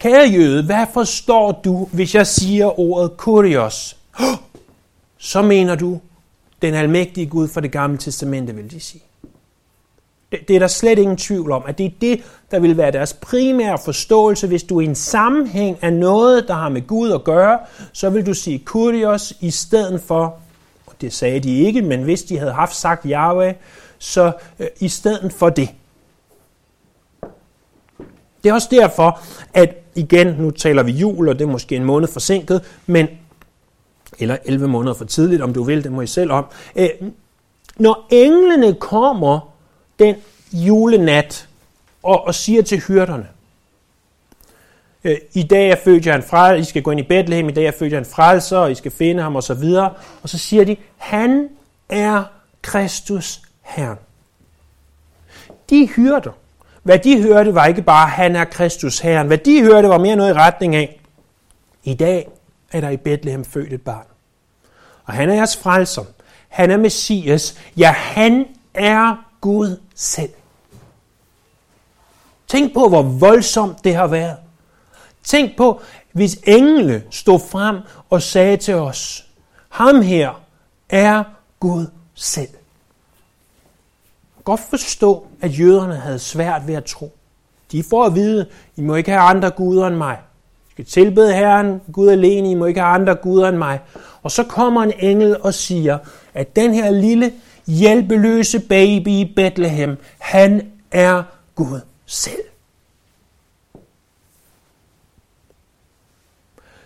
Kære 0.00 0.28
jøde, 0.28 0.62
hvad 0.62 0.86
forstår 0.94 1.60
du, 1.64 1.88
hvis 1.92 2.14
jeg 2.14 2.26
siger 2.26 2.80
ordet 2.80 3.16
kurios? 3.16 3.97
Så 5.18 5.42
mener 5.42 5.74
du 5.74 6.00
den 6.62 6.74
almægtige 6.74 7.26
Gud 7.26 7.48
fra 7.48 7.60
det 7.60 7.72
gamle 7.72 7.98
testamente, 7.98 8.54
vil 8.54 8.70
de 8.70 8.80
sige. 8.80 9.02
Det, 10.32 10.48
det 10.48 10.56
er 10.56 10.60
der 10.60 10.66
slet 10.66 10.98
ingen 10.98 11.16
tvivl 11.16 11.52
om, 11.52 11.62
at 11.66 11.78
det 11.78 11.86
er 11.86 11.90
det, 12.00 12.22
der 12.50 12.58
vil 12.58 12.76
være 12.76 12.92
deres 12.92 13.12
primære 13.12 13.78
forståelse. 13.84 14.46
Hvis 14.46 14.62
du 14.62 14.80
i 14.80 14.84
en 14.84 14.94
sammenhæng 14.94 15.78
af 15.82 15.92
noget, 15.92 16.48
der 16.48 16.54
har 16.54 16.68
med 16.68 16.86
Gud 16.86 17.12
at 17.12 17.24
gøre, 17.24 17.58
så 17.92 18.10
vil 18.10 18.26
du 18.26 18.34
sige 18.34 18.58
kurios 18.58 19.34
i 19.40 19.50
stedet 19.50 20.00
for, 20.00 20.38
og 20.86 20.94
det 21.00 21.12
sagde 21.12 21.40
de 21.40 21.58
ikke, 21.58 21.82
men 21.82 22.02
hvis 22.02 22.22
de 22.22 22.38
havde 22.38 22.52
haft 22.52 22.76
sagt 22.76 23.04
Yahweh, 23.04 23.54
så 23.98 24.32
øh, 24.58 24.66
i 24.80 24.88
stedet 24.88 25.32
for 25.32 25.48
det. 25.48 25.68
Det 28.42 28.50
er 28.50 28.54
også 28.54 28.68
derfor, 28.70 29.20
at 29.54 29.76
igen, 29.94 30.26
nu 30.26 30.50
taler 30.50 30.82
vi 30.82 30.92
jul, 30.92 31.28
og 31.28 31.38
det 31.38 31.44
er 31.44 31.48
måske 31.48 31.76
en 31.76 31.84
måned 31.84 32.08
forsinket, 32.08 32.62
men 32.86 33.08
eller 34.18 34.36
11 34.44 34.68
måneder 34.68 34.94
for 34.94 35.04
tidligt, 35.04 35.42
om 35.42 35.52
du 35.52 35.62
vil, 35.62 35.84
det 35.84 35.92
må 35.92 36.00
I 36.02 36.06
selv 36.06 36.32
om. 36.32 36.44
Øh, 36.76 36.88
når 37.76 38.06
englene 38.10 38.74
kommer 38.74 39.54
den 39.98 40.14
julenat 40.52 41.48
og, 42.02 42.26
og 42.26 42.34
siger 42.34 42.62
til 42.62 42.80
hyrderne, 42.80 43.28
øh, 45.04 45.16
i 45.32 45.42
dag 45.42 45.70
er 45.70 45.76
født 45.84 46.06
jeg 46.06 46.16
en 46.16 46.22
frelser, 46.22 46.62
I 46.62 46.64
skal 46.64 46.82
gå 46.82 46.90
ind 46.90 47.00
i 47.00 47.02
Bethlehem, 47.02 47.48
i 47.48 47.52
dag 47.52 47.64
er 47.64 47.72
født 47.78 47.92
jeg 47.92 47.98
en 47.98 48.04
frelser, 48.04 48.58
og 48.58 48.70
I 48.70 48.74
skal 48.74 48.90
finde 48.90 49.22
ham, 49.22 49.36
og 49.36 49.42
så 49.42 49.54
videre. 49.54 49.92
Og 50.22 50.28
så 50.28 50.38
siger 50.38 50.64
de, 50.64 50.76
han 50.96 51.48
er 51.88 52.24
Kristus 52.62 53.42
Herren. 53.62 53.98
De 55.70 55.86
hyrder, 55.86 56.32
hvad 56.82 56.98
de 56.98 57.22
hørte 57.22 57.54
var 57.54 57.66
ikke 57.66 57.82
bare, 57.82 58.08
han 58.08 58.36
er 58.36 58.44
Kristus 58.44 58.98
Herren. 58.98 59.26
Hvad 59.26 59.38
de 59.38 59.62
hørte 59.62 59.88
var 59.88 59.98
mere 59.98 60.16
noget 60.16 60.30
i 60.30 60.38
retning 60.38 60.76
af, 60.76 61.00
i 61.84 61.94
dag 61.94 62.28
er 62.72 62.80
der 62.80 62.88
i 62.88 62.96
Bethlehem 62.96 63.44
født 63.44 63.72
et 63.72 63.82
barn. 63.82 64.06
Og 65.04 65.12
han 65.12 65.30
er 65.30 65.34
jeres 65.34 65.56
frelser. 65.56 66.04
Han 66.48 66.70
er 66.70 66.76
Messias. 66.76 67.58
Ja, 67.76 67.92
han 67.92 68.46
er 68.74 69.24
Gud 69.40 69.80
selv. 69.94 70.32
Tænk 72.46 72.74
på, 72.74 72.88
hvor 72.88 73.02
voldsomt 73.02 73.84
det 73.84 73.94
har 73.94 74.06
været. 74.06 74.36
Tænk 75.22 75.56
på, 75.56 75.80
hvis 76.12 76.38
engle 76.46 77.04
stod 77.10 77.40
frem 77.50 77.78
og 78.10 78.22
sagde 78.22 78.56
til 78.56 78.74
os, 78.74 79.26
ham 79.68 80.02
her 80.02 80.42
er 80.88 81.24
Gud 81.60 81.86
selv 82.14 82.48
godt 84.48 84.60
forstå, 84.60 85.26
at 85.40 85.58
jøderne 85.58 85.96
havde 85.96 86.18
svært 86.18 86.66
ved 86.66 86.74
at 86.74 86.84
tro. 86.84 87.16
De 87.72 87.82
får 87.82 88.04
at 88.04 88.14
vide, 88.14 88.46
I 88.76 88.80
må 88.80 88.94
ikke 88.94 89.10
have 89.10 89.22
andre 89.22 89.50
guder 89.50 89.86
end 89.86 89.96
mig. 89.96 90.18
Skal 90.78 90.86
tilbede 90.86 91.34
Herren, 91.34 91.80
Gud 91.92 92.08
alene, 92.08 92.50
I 92.50 92.54
må 92.54 92.66
ikke 92.66 92.80
have 92.80 92.94
andre 92.94 93.14
guder 93.14 93.48
end 93.48 93.56
mig. 93.56 93.80
Og 94.22 94.30
så 94.30 94.44
kommer 94.44 94.82
en 94.82 94.92
engel 94.98 95.36
og 95.40 95.54
siger, 95.54 95.98
at 96.34 96.56
den 96.56 96.74
her 96.74 96.90
lille 96.90 97.32
hjælpeløse 97.66 98.60
baby 98.60 99.08
i 99.08 99.32
Bethlehem, 99.36 99.96
han 100.18 100.70
er 100.90 101.22
Gud 101.54 101.80
selv. 102.06 102.42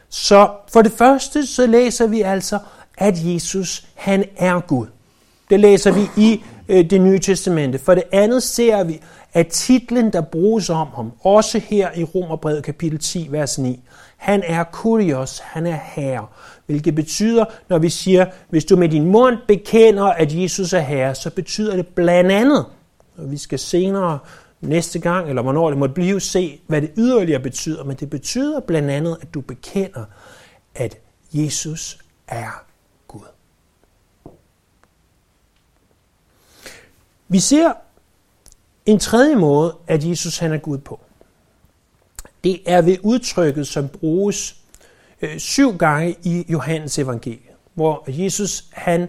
Så 0.09 0.51
for 0.69 0.83
det 0.83 0.93
første, 0.93 1.47
så 1.47 1.67
læser 1.67 2.07
vi 2.07 2.21
altså, 2.21 2.59
at 2.99 3.15
Jesus, 3.25 3.87
han 3.95 4.25
er 4.37 4.61
Gud. 4.61 4.87
Det 5.51 5.61
læser 5.61 5.93
vi 5.93 6.09
i 6.17 6.45
øh, 6.69 6.91
det 6.91 7.01
nye 7.01 7.19
testamente. 7.19 7.79
For 7.79 7.95
det 7.95 8.05
andet 8.13 8.43
ser 8.43 8.85
vi, 8.85 9.01
at 9.33 9.47
titlen, 9.47 10.13
der 10.13 10.21
bruges 10.21 10.71
om 10.71 10.89
ham, 10.95 11.13
også 11.21 11.59
her 11.59 11.91
i 11.97 12.05
Romerbrevet 12.05 12.65
kapitel 12.65 12.99
10, 12.99 13.29
vers 13.31 13.59
9, 13.59 13.81
han 14.17 14.43
er 14.47 14.65
kurios, 14.65 15.39
han 15.39 15.67
er 15.67 15.79
herre. 15.83 16.27
Hvilket 16.67 16.95
betyder, 16.95 17.45
når 17.69 17.79
vi 17.79 17.89
siger, 17.89 18.27
hvis 18.51 18.65
du 18.65 18.77
med 18.77 18.89
din 18.89 19.07
mund 19.07 19.37
bekender, 19.49 20.05
at 20.05 20.35
Jesus 20.35 20.73
er 20.73 20.81
herre, 20.81 21.15
så 21.15 21.31
betyder 21.31 21.77
det 21.77 21.87
blandt 21.87 22.33
andet, 22.33 22.65
og 23.17 23.31
vi 23.31 23.37
skal 23.37 23.59
senere 23.59 24.19
næste 24.61 24.99
gang, 24.99 25.29
eller 25.29 25.43
hvornår 25.43 25.69
det 25.69 25.79
måtte 25.79 25.95
blive, 25.95 26.21
se, 26.21 26.61
hvad 26.67 26.83
det 26.83 26.91
yderligere 26.97 27.41
betyder. 27.41 27.85
Men 27.85 27.97
det 27.97 28.11
betyder 28.11 28.61
blandt 28.61 28.91
andet, 28.91 29.17
at 29.23 29.35
du 29.35 29.41
bekender, 29.41 30.05
at 30.75 30.99
Jesus 31.33 31.99
er 32.29 32.65
Vi 37.33 37.41
ser 37.41 37.73
en 38.87 38.99
tredje 38.99 39.37
måde, 39.37 39.77
at 39.87 40.05
Jesus 40.05 40.39
han 40.39 40.53
er 40.53 40.59
Gud 40.59 40.79
på. 40.79 41.01
Det 42.45 42.61
er 42.67 42.83
ved 42.83 42.97
udtrykket, 43.03 43.67
som 43.67 43.89
bruges 43.89 44.57
øh, 45.23 45.39
syv 45.39 45.77
gange 45.77 46.17
i 46.23 46.47
Johannes 46.49 46.99
evangeliet, 46.99 47.41
hvor 47.75 48.05
Jesus 48.09 48.65
han 48.73 49.03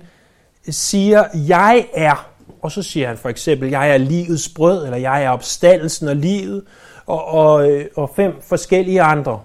øh, 0.67 0.73
siger, 0.73 1.23
jeg 1.33 1.87
er, 1.93 2.29
og 2.61 2.71
så 2.71 2.83
siger 2.83 3.07
han 3.07 3.17
for 3.17 3.29
eksempel, 3.29 3.69
jeg 3.69 3.89
er 3.89 3.97
livets 3.97 4.49
brød, 4.49 4.85
eller 4.85 4.97
jeg 4.97 5.23
er 5.23 5.29
opstandelsen 5.29 6.07
og 6.07 6.15
livet, 6.15 6.65
og, 7.05 7.25
og, 7.25 7.71
øh, 7.71 7.89
og 7.95 8.11
fem 8.15 8.41
forskellige 8.41 9.01
andre, 9.01 9.41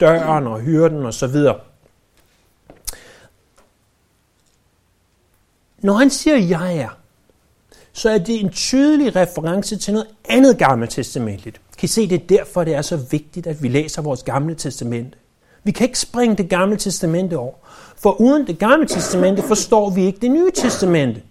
døren 0.00 0.46
og 0.46 0.60
hyrden 0.60 1.06
og 1.06 1.14
så 1.14 1.26
videre. 1.26 1.60
Når 5.78 5.94
han 5.94 6.10
siger, 6.10 6.36
jeg 6.36 6.76
er, 6.76 6.98
så 7.98 8.10
er 8.10 8.18
det 8.18 8.40
en 8.40 8.50
tydelig 8.50 9.16
reference 9.16 9.76
til 9.76 9.94
noget 9.94 10.08
andet 10.28 10.58
gammeltestamentligt. 10.58 11.60
Kan 11.78 11.84
I 11.84 11.86
se, 11.86 12.08
det 12.08 12.22
er 12.22 12.26
derfor, 12.26 12.64
det 12.64 12.74
er 12.74 12.82
så 12.82 12.96
vigtigt, 12.96 13.46
at 13.46 13.62
vi 13.62 13.68
læser 13.68 14.02
vores 14.02 14.22
gamle 14.22 14.54
testamente. 14.54 15.18
Vi 15.64 15.70
kan 15.70 15.86
ikke 15.86 15.98
springe 15.98 16.36
det 16.36 16.48
gamle 16.48 16.76
testamente 16.76 17.38
over. 17.38 17.52
For 17.96 18.20
uden 18.20 18.46
det 18.46 18.58
gamle 18.58 18.86
testamente 18.86 19.42
forstår 19.42 19.90
vi 19.90 20.04
ikke 20.04 20.18
det 20.20 20.30
nye 20.30 20.50
testamente. 20.54 21.22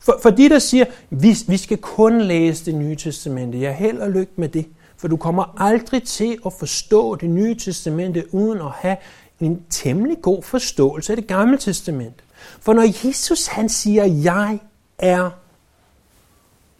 For, 0.00 0.18
for 0.22 0.30
de, 0.30 0.48
der 0.48 0.58
siger, 0.58 0.84
vi, 1.10 1.36
vi 1.46 1.56
skal 1.56 1.76
kun 1.76 2.20
læse 2.20 2.64
det 2.64 2.74
nye 2.74 2.96
testamente, 2.96 3.60
jeg 3.60 3.74
held 3.74 3.98
og 3.98 4.10
lykke 4.10 4.32
med 4.36 4.48
det. 4.48 4.66
For 4.96 5.08
du 5.08 5.16
kommer 5.16 5.54
aldrig 5.56 6.02
til 6.02 6.38
at 6.46 6.52
forstå 6.52 7.14
det 7.14 7.30
nye 7.30 7.54
testamente, 7.54 8.34
uden 8.34 8.58
at 8.58 8.70
have 8.70 8.96
en 9.40 9.62
temmelig 9.70 10.16
god 10.22 10.42
forståelse 10.42 11.12
af 11.12 11.16
det 11.16 11.26
gamle 11.26 11.58
testamente. 11.58 12.24
For 12.60 12.72
når 12.72 13.06
Jesus 13.06 13.46
han 13.46 13.68
siger, 13.68 14.04
jeg 14.04 14.58
er 14.98 15.30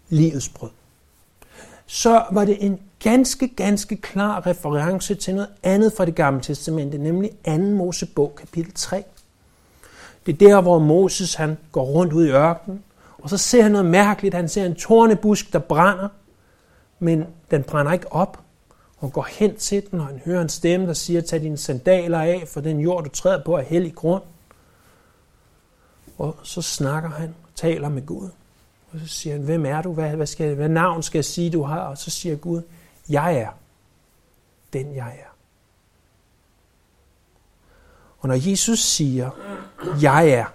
livets 0.09 0.49
brød. 0.49 0.69
Så 1.85 2.23
var 2.31 2.45
det 2.45 2.65
en 2.65 2.79
ganske, 3.03 3.47
ganske 3.47 3.95
klar 3.95 4.47
reference 4.47 5.15
til 5.15 5.35
noget 5.35 5.49
andet 5.63 5.93
fra 5.97 6.05
det 6.05 6.15
gamle 6.15 6.41
testamente, 6.41 6.97
nemlig 6.97 7.31
2. 7.45 7.57
Mosebog, 7.57 8.35
kapitel 8.37 8.73
3. 8.73 9.03
Det 10.25 10.33
er 10.33 10.47
der, 10.47 10.61
hvor 10.61 10.79
Moses 10.79 11.33
han 11.33 11.57
går 11.71 11.83
rundt 11.83 12.13
ud 12.13 12.25
i 12.25 12.31
ørkenen, 12.31 12.83
og 13.17 13.29
så 13.29 13.37
ser 13.37 13.63
han 13.63 13.71
noget 13.71 13.85
mærkeligt. 13.85 14.35
Han 14.35 14.49
ser 14.49 14.65
en 14.65 14.75
tornebusk, 14.75 15.53
der 15.53 15.59
brænder, 15.59 16.07
men 16.99 17.25
den 17.51 17.63
brænder 17.63 17.91
ikke 17.91 18.13
op. 18.13 18.39
Og 18.97 19.13
går 19.13 19.27
hen 19.29 19.55
til 19.55 19.83
den, 19.91 19.99
og 19.99 20.07
han 20.07 20.21
hører 20.25 20.41
en 20.41 20.49
stemme, 20.49 20.87
der 20.87 20.93
siger, 20.93 21.21
tag 21.21 21.41
dine 21.41 21.57
sandaler 21.57 22.19
af, 22.19 22.43
for 22.47 22.61
den 22.61 22.79
jord, 22.79 23.03
du 23.03 23.09
træder 23.09 23.43
på, 23.43 23.57
er 23.57 23.61
hellig 23.61 23.95
grund. 23.95 24.23
Og 26.17 26.35
så 26.43 26.61
snakker 26.61 27.09
han 27.09 27.35
taler 27.59 27.89
med 27.89 28.05
Gud. 28.05 28.29
Og 28.91 28.99
så 28.99 29.07
siger 29.07 29.33
han, 29.35 29.43
hvem 29.43 29.65
er 29.65 29.81
du? 29.81 29.93
Hvad, 29.93 30.09
hvad, 30.09 30.27
skal, 30.27 30.55
hvad 30.55 30.69
navn 30.69 31.03
skal 31.03 31.17
jeg 31.17 31.25
sige, 31.25 31.49
du 31.49 31.63
har? 31.63 31.79
Og 31.79 31.97
så 31.97 32.09
siger 32.09 32.35
Gud, 32.35 32.61
jeg 33.09 33.37
er 33.37 33.49
den, 34.73 34.95
jeg 34.95 35.07
er. 35.07 35.29
Og 38.19 38.27
når 38.27 38.49
Jesus 38.49 38.79
siger, 38.79 39.29
jeg 40.01 40.29
er, 40.29 40.45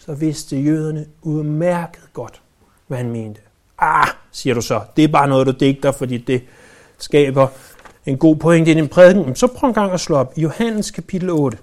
så 0.00 0.14
vidste 0.14 0.60
jøderne 0.60 1.06
udmærket 1.22 2.02
godt, 2.12 2.42
hvad 2.86 2.98
han 2.98 3.10
mente. 3.10 3.40
ah, 3.78 4.08
siger 4.32 4.54
du 4.54 4.60
så, 4.60 4.80
det 4.96 5.04
er 5.04 5.08
bare 5.08 5.28
noget, 5.28 5.46
du 5.46 5.52
digter, 5.52 5.92
fordi 5.92 6.18
det 6.18 6.42
skaber 6.98 7.48
en 8.06 8.18
god 8.18 8.36
point 8.36 8.68
i 8.68 8.74
din 8.74 8.88
prædiken. 8.88 9.36
Så 9.36 9.46
prøv 9.46 9.68
en 9.68 9.74
gang 9.74 9.92
at 9.92 10.00
slå 10.00 10.16
op. 10.16 10.32
Johannes 10.36 10.90
kapitel 10.90 11.30
8. 11.30 11.58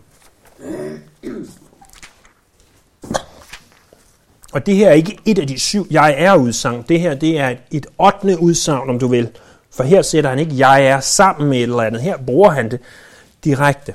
Og 4.53 4.65
det 4.65 4.75
her 4.75 4.89
er 4.89 4.93
ikke 4.93 5.19
et 5.25 5.39
af 5.39 5.47
de 5.47 5.59
syv 5.59 5.87
jeg 5.91 6.15
er 6.17 6.35
udsagn. 6.35 6.85
Det 6.89 6.99
her 6.99 7.13
det 7.13 7.39
er 7.39 7.55
et, 7.71 7.87
ottende 7.97 8.39
udsagn, 8.39 8.89
om 8.89 8.99
du 8.99 9.07
vil. 9.07 9.29
For 9.71 9.83
her 9.83 10.01
sætter 10.01 10.29
han 10.29 10.39
ikke 10.39 10.57
jeg 10.57 10.85
er 10.85 10.99
sammen 10.99 11.49
med 11.49 11.57
et 11.57 11.63
eller 11.63 11.81
andet. 11.81 12.01
Her 12.01 12.17
bruger 12.17 12.49
han 12.49 12.71
det 12.71 12.79
direkte. 13.43 13.93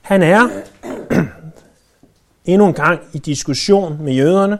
Han 0.00 0.22
er 0.22 0.48
endnu 2.44 2.66
en 2.66 2.74
gang 2.74 3.00
i 3.12 3.18
diskussion 3.18 4.02
med 4.02 4.12
jøderne. 4.12 4.58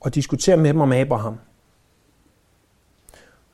Og 0.00 0.14
diskuterer 0.14 0.56
med 0.56 0.70
dem 0.72 0.80
om 0.80 0.92
Abraham. 0.92 1.38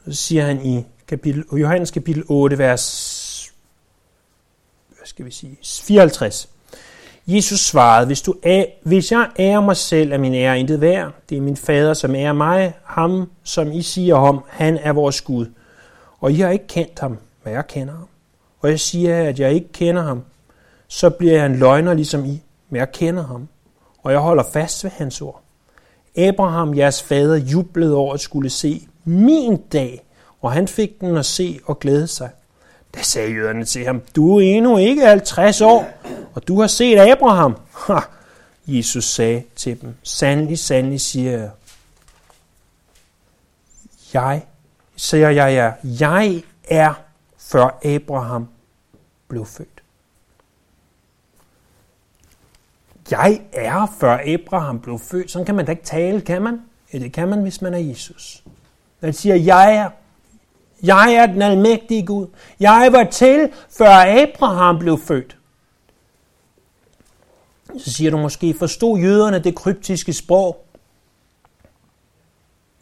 Så 0.05 0.13
siger 0.13 0.45
han 0.45 0.67
i 0.67 0.85
kapitel, 1.09 1.45
Johannes 1.53 1.91
kapitel 1.91 2.25
8, 2.29 2.59
vers 2.59 3.12
hvad 5.03 5.07
skal 5.07 5.27
vi 5.27 5.31
sige, 5.31 5.59
54. 5.63 6.49
Jesus 7.27 7.61
svarede, 7.61 8.07
hvis, 8.07 8.23
du 8.23 8.35
er, 8.43 8.65
hvis 8.83 9.13
jeg 9.13 9.31
ærer 9.39 9.61
mig 9.61 9.77
selv, 9.77 10.13
er 10.13 10.19
min 10.19 10.35
ære 10.35 10.61
intet 10.61 10.81
værd. 10.81 11.13
Det 11.29 11.39
er 11.39 11.43
min 11.43 11.57
fader, 11.57 11.95
som 11.95 12.15
ærer 12.15 12.33
mig, 12.33 12.75
ham, 12.85 13.31
som 13.43 13.73
I 13.73 13.83
siger 13.83 14.15
om, 14.15 14.45
han 14.49 14.79
er 14.83 14.93
vores 14.93 15.21
Gud. 15.21 15.47
Og 16.21 16.33
I 16.33 16.35
har 16.35 16.51
ikke 16.51 16.67
kendt 16.67 16.99
ham, 16.99 17.19
men 17.45 17.55
jeg 17.55 17.67
kender 17.67 17.95
ham. 17.95 18.09
Og 18.61 18.71
jeg 18.71 18.81
siger, 18.81 19.29
at 19.29 19.41
jeg 19.41 19.53
ikke 19.53 19.73
kender 19.73 20.03
ham, 20.03 20.23
så 20.89 21.11
bliver 21.11 21.35
jeg 21.35 21.47
en 21.47 21.57
løgner 21.57 21.95
ligesom 21.95 22.25
I, 22.25 22.43
men 22.71 22.79
jeg 22.79 22.93
kender 22.93 23.27
ham. 23.27 23.49
Og 24.03 24.13
jeg 24.13 24.21
holder 24.21 24.45
fast 24.53 24.85
ved 24.85 24.91
hans 24.91 25.21
ord. 25.21 25.43
Abraham, 26.17 26.77
jeres 26.77 27.03
fader, 27.03 27.37
jublede 27.37 27.95
over 27.97 28.15
at 28.15 28.21
skulle 28.21 28.51
se 28.51 28.89
min 29.05 29.57
dag, 29.57 30.05
og 30.41 30.53
han 30.53 30.69
fik 30.69 31.01
den 31.01 31.17
at 31.17 31.27
se 31.27 31.61
og 31.65 31.79
glæde 31.79 32.07
sig. 32.07 32.31
Da 32.95 33.03
sagde 33.03 33.31
jøderne 33.31 33.65
til 33.65 33.85
ham, 33.85 34.03
du 34.17 34.39
er 34.39 34.43
endnu 34.43 34.77
ikke 34.77 35.07
50 35.07 35.61
år, 35.61 35.91
og 36.35 36.49
du 36.49 36.61
har 36.61 36.67
set 36.67 36.99
Abraham. 36.99 37.57
Ha! 37.87 37.99
Jesus 38.67 39.05
sagde 39.05 39.43
til 39.57 39.81
dem, 39.81 39.95
sandelig, 40.03 40.59
sandelig 40.59 41.01
siger 41.01 41.33
jeg, 41.33 41.51
jeg, 44.15 44.43
siger 44.97 45.31
jeg 45.31 45.53
ja, 45.53 45.91
jeg 46.01 46.43
er 46.65 46.95
før 47.39 47.79
Abraham 47.85 48.49
blev 49.29 49.47
født. 49.47 49.83
Jeg 53.11 53.43
er 53.53 53.97
før 54.01 54.19
Abraham 54.35 54.81
blev 54.81 54.99
født. 54.99 55.31
Sådan 55.31 55.47
kan 55.47 55.55
man 55.55 55.67
da 55.67 55.71
ikke 55.71 55.85
tale, 55.85 56.21
kan 56.21 56.43
man? 56.43 56.61
Ja, 56.93 56.99
det 56.99 57.13
kan 57.13 57.29
man, 57.29 57.43
hvis 57.43 57.63
man 57.63 57.75
er 57.75 57.79
Jesus. 57.79 58.45
Man 59.01 59.13
siger, 59.13 59.35
jeg 59.35 59.75
er 59.75 59.91
jeg 60.83 61.15
er 61.15 61.27
den 61.27 61.43
almægtige 61.43 62.07
Gud. 62.07 62.27
Jeg 62.61 62.89
var 62.93 63.05
til, 63.05 63.51
før 63.71 64.23
Abraham 64.23 64.79
blev 64.79 64.99
født. 64.99 65.37
Så 67.79 67.93
siger 67.93 68.11
du 68.11 68.17
måske, 68.17 68.55
forstod 68.59 68.99
jøderne 68.99 69.39
det 69.39 69.55
kryptiske 69.55 70.13
sprog? 70.13 70.65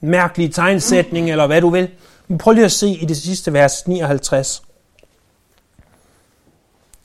Mærkelig 0.00 0.54
tegnsætning, 0.54 1.30
eller 1.30 1.46
hvad 1.46 1.60
du 1.60 1.70
vil. 1.70 1.90
Men 2.28 2.38
prøv 2.38 2.52
lige 2.52 2.64
at 2.64 2.72
se 2.72 2.88
i 2.88 3.04
det 3.04 3.16
sidste 3.16 3.52
vers 3.52 3.88
59. 3.88 4.62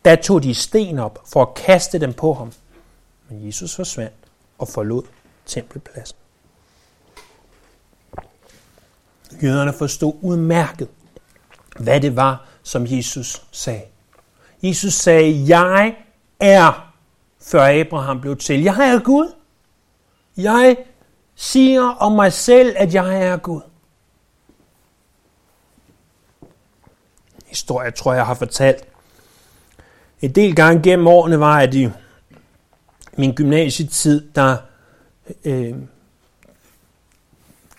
Da 0.06 0.16
tog 0.16 0.44
de 0.44 0.54
sten 0.54 1.00
op 1.00 1.20
for 1.26 1.42
at 1.42 1.54
kaste 1.54 2.00
dem 2.00 2.14
på 2.14 2.34
ham. 2.34 2.52
Men 3.30 3.48
Jesus 3.48 3.76
forsvandt 3.76 4.16
og 4.58 4.68
forlod 4.68 5.04
tempelpladsen. 5.46 6.18
Jøderne 9.44 9.74
forstod 9.74 10.14
udmærket, 10.22 10.88
hvad 11.80 12.02
det 12.02 12.16
var, 12.16 12.48
som 12.64 12.86
Jesus 12.88 13.42
sagde. 13.52 13.84
Jesus 14.64 14.94
sagde, 14.94 15.46
jeg 15.48 15.96
er, 16.40 16.94
før 17.42 17.80
Abraham 17.82 18.22
blev 18.22 18.38
til. 18.38 18.64
Jeg 18.64 18.94
er 18.94 19.00
Gud. 19.00 19.32
Jeg 20.38 20.78
siger 21.36 21.82
om 21.82 22.12
mig 22.12 22.34
selv, 22.34 22.76
at 22.78 22.94
jeg 22.94 23.24
er 23.24 23.38
Gud. 23.38 23.62
Historie, 27.46 27.92
tror 27.92 28.14
jeg, 28.14 28.26
har 28.26 28.34
fortalt. 28.34 28.88
En 30.22 30.32
del 30.32 30.56
gange 30.56 30.84
gennem 30.84 31.08
årene 31.08 31.40
var, 31.40 31.60
at 31.60 31.74
i 31.74 31.90
min 33.18 33.36
gymnasietid, 33.36 34.30
der 34.36 34.58
øh, 35.46 35.76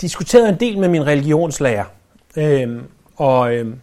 diskuterede 0.01 0.49
en 0.49 0.61
del 0.61 0.79
med 0.79 0.89
min 0.89 1.07
religionslærer. 1.07 1.85
Øhm, 2.37 2.83
og 3.17 3.55
øhm, 3.55 3.81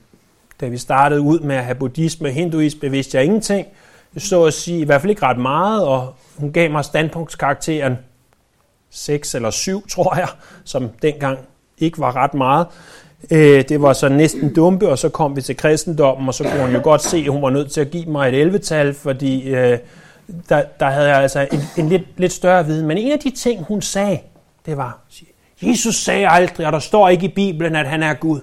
da 0.62 0.68
vi 0.68 0.78
startede 0.78 1.22
ud 1.22 1.40
med 1.40 1.56
at 1.56 1.66
have 1.66 1.76
buddhisme 1.76 2.28
og 2.28 2.34
hinduisme, 2.34 2.92
vidste 2.92 3.18
jeg 3.18 3.26
ingenting. 3.26 3.68
Så 4.18 4.44
at 4.44 4.54
sige, 4.54 4.80
i 4.80 4.84
hvert 4.84 5.02
fald 5.02 5.10
ikke 5.10 5.26
ret 5.26 5.38
meget, 5.38 5.86
og 5.86 6.14
hun 6.38 6.52
gav 6.52 6.72
mig 6.72 6.86
standpunktskarakteren 6.86 7.98
6 8.90 9.36
eller 9.36 9.50
7, 9.50 9.88
tror 9.94 10.16
jeg, 10.16 10.28
som 10.64 10.90
dengang 11.02 11.40
ikke 11.78 12.00
var 12.00 12.16
ret 12.16 12.34
meget. 12.34 12.68
Øh, 13.32 13.70
det 13.70 13.82
var 13.82 13.94
så 13.94 14.10
næsten 14.10 14.54
dumpe, 14.54 14.90
og 14.90 15.00
så 15.00 15.10
kom 15.10 15.36
vi 15.36 15.42
til 15.42 15.58
kristendommen, 15.58 16.28
og 16.28 16.34
så 16.34 16.44
kunne 16.44 16.62
hun 16.66 16.76
jo 16.76 16.82
godt 16.84 17.02
se, 17.02 17.18
at 17.18 17.32
hun 17.32 17.42
var 17.42 17.50
nødt 17.50 17.72
til 17.72 17.82
at 17.82 17.92
give 17.92 18.06
mig 18.06 18.30
et 18.30 18.56
11-tal, 18.56 18.94
fordi 18.94 19.50
øh, 19.50 19.80
der, 20.50 20.64
der 20.80 20.90
havde 20.90 21.08
jeg 21.08 21.18
altså 21.18 21.48
en, 21.52 21.60
en 21.78 21.90
lidt, 21.90 22.04
lidt 22.18 22.32
større 22.32 22.66
viden. 22.66 22.88
Men 22.88 22.98
en 22.98 23.12
af 23.12 23.20
de 23.20 23.30
ting, 23.30 23.64
hun 23.64 23.82
sagde, 23.82 24.20
det 24.66 24.78
var, 24.78 25.00
Jesus 25.62 25.96
sagde 25.96 26.28
aldrig, 26.30 26.68
og 26.68 26.74
der 26.74 26.80
står 26.80 27.10
ikke 27.10 27.26
i 27.26 27.30
Bibelen, 27.36 27.76
at 27.76 27.88
han 27.88 28.04
er 28.04 28.14
Gud. 28.14 28.40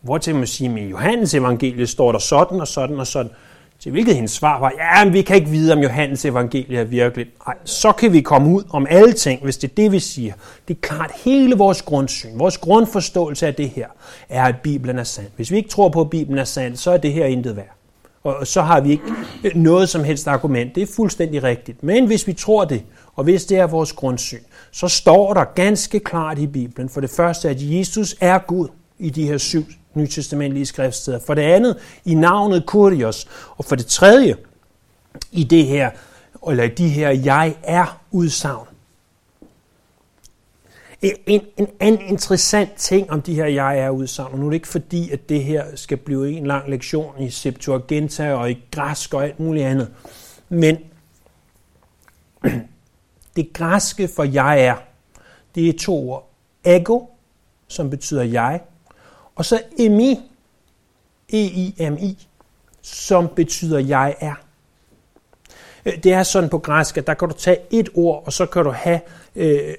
Hvor 0.00 0.18
til 0.18 0.34
man 0.34 0.46
sige, 0.46 0.70
at 0.70 0.78
i 0.78 0.88
Johannes 0.88 1.34
evangeliet 1.34 1.88
står 1.88 2.12
der 2.12 2.18
sådan 2.18 2.60
og 2.60 2.68
sådan 2.68 3.00
og 3.00 3.06
sådan. 3.06 3.30
Til 3.80 3.92
hvilket 3.92 4.14
hendes 4.14 4.30
svar 4.30 4.60
var, 4.60 4.72
ja, 4.78 5.04
men 5.04 5.12
vi 5.12 5.22
kan 5.22 5.36
ikke 5.36 5.48
vide, 5.48 5.72
om 5.72 5.78
Johannes 5.78 6.24
evangeliet 6.24 6.80
er 6.80 6.84
virkeligt. 6.84 7.46
Nej, 7.46 7.56
så 7.64 7.92
kan 7.92 8.12
vi 8.12 8.20
komme 8.20 8.54
ud 8.54 8.62
om 8.70 8.86
alle 8.90 9.12
ting, 9.12 9.42
hvis 9.42 9.56
det 9.56 9.70
er 9.70 9.74
det, 9.74 9.92
vi 9.92 10.00
siger. 10.00 10.32
Det 10.68 10.76
er 10.76 10.80
klart, 10.80 11.12
hele 11.24 11.56
vores 11.56 11.82
grundsyn, 11.82 12.38
vores 12.38 12.58
grundforståelse 12.58 13.46
af 13.46 13.54
det 13.54 13.68
her, 13.68 13.86
er, 14.28 14.44
at 14.44 14.54
Bibelen 14.62 14.98
er 14.98 15.04
sand. 15.04 15.26
Hvis 15.36 15.50
vi 15.50 15.56
ikke 15.56 15.68
tror 15.68 15.88
på, 15.88 16.00
at 16.00 16.10
Bibelen 16.10 16.38
er 16.38 16.44
sand, 16.44 16.76
så 16.76 16.90
er 16.90 16.96
det 16.96 17.12
her 17.12 17.24
intet 17.24 17.56
værd. 17.56 17.76
Og 18.22 18.46
så 18.46 18.62
har 18.62 18.80
vi 18.80 18.90
ikke 18.90 19.04
øh, 19.44 19.54
noget 19.54 19.88
som 19.88 20.04
helst 20.04 20.28
argument. 20.28 20.74
Det 20.74 20.82
er 20.82 20.86
fuldstændig 20.96 21.42
rigtigt. 21.42 21.82
Men 21.82 22.06
hvis 22.06 22.26
vi 22.26 22.32
tror 22.32 22.64
det, 22.64 22.82
og 23.14 23.24
hvis 23.24 23.44
det 23.44 23.58
er 23.58 23.66
vores 23.66 23.92
grundsyn, 23.92 24.42
så 24.76 24.88
står 24.88 25.34
der 25.34 25.44
ganske 25.44 26.00
klart 26.00 26.38
i 26.38 26.46
Bibelen, 26.46 26.88
for 26.88 27.00
det 27.00 27.10
første, 27.10 27.48
at 27.48 27.56
Jesus 27.60 28.16
er 28.20 28.38
Gud 28.38 28.68
i 28.98 29.10
de 29.10 29.26
her 29.26 29.38
syv 29.38 29.64
nytestamentlige 29.94 30.66
skriftsteder. 30.66 31.18
For 31.26 31.34
det 31.34 31.42
andet 31.42 31.78
i 32.04 32.14
navnet 32.14 32.66
Kurios. 32.66 33.28
Og 33.56 33.64
for 33.64 33.76
det 33.76 33.86
tredje 33.86 34.36
i 35.32 35.44
det 35.44 35.66
her, 35.66 35.90
eller 36.48 36.64
i 36.64 36.68
de 36.68 36.88
her 36.88 37.10
jeg 37.10 37.56
er 37.62 38.00
udsagn. 38.10 38.66
En, 41.02 41.40
en 41.56 41.68
anden 41.80 42.00
interessant 42.08 42.72
ting 42.76 43.10
om 43.10 43.22
de 43.22 43.34
her 43.34 43.46
jeg 43.46 43.78
er 43.78 43.90
udsagn, 43.90 44.32
og 44.32 44.38
nu 44.38 44.46
er 44.46 44.50
det 44.50 44.56
ikke 44.56 44.68
fordi, 44.68 45.10
at 45.10 45.28
det 45.28 45.44
her 45.44 45.64
skal 45.74 45.96
blive 45.96 46.30
en 46.30 46.46
lang 46.46 46.70
lektion 46.70 47.22
i 47.22 47.30
Septuaginta 47.30 48.32
og 48.32 48.50
i 48.50 48.64
græsk 48.70 49.14
og 49.14 49.24
alt 49.24 49.40
muligt 49.40 49.66
andet, 49.66 49.88
men 50.48 50.78
det 53.36 53.52
græske 53.52 54.08
for 54.08 54.24
jeg 54.24 54.64
er, 54.64 54.76
det 55.54 55.68
er 55.68 55.78
to 55.78 56.10
ord. 56.10 56.30
Ego, 56.64 57.00
som 57.68 57.90
betyder 57.90 58.22
jeg, 58.22 58.60
og 59.34 59.44
så 59.44 59.62
emi, 59.78 60.20
E-I-M-I, 61.28 62.26
som 62.82 63.28
betyder 63.28 63.78
jeg 63.78 64.16
er. 64.20 64.34
Øh, 65.84 66.02
det 66.02 66.12
er 66.12 66.22
sådan 66.22 66.50
på 66.50 66.58
græsk, 66.58 66.98
at 66.98 67.06
der 67.06 67.14
kan 67.14 67.28
du 67.28 67.34
tage 67.34 67.58
et 67.70 67.88
ord, 67.94 68.22
og 68.26 68.32
så 68.32 68.46
kan 68.46 68.64
du 68.64 68.70
have 68.70 69.00
øh, 69.36 69.74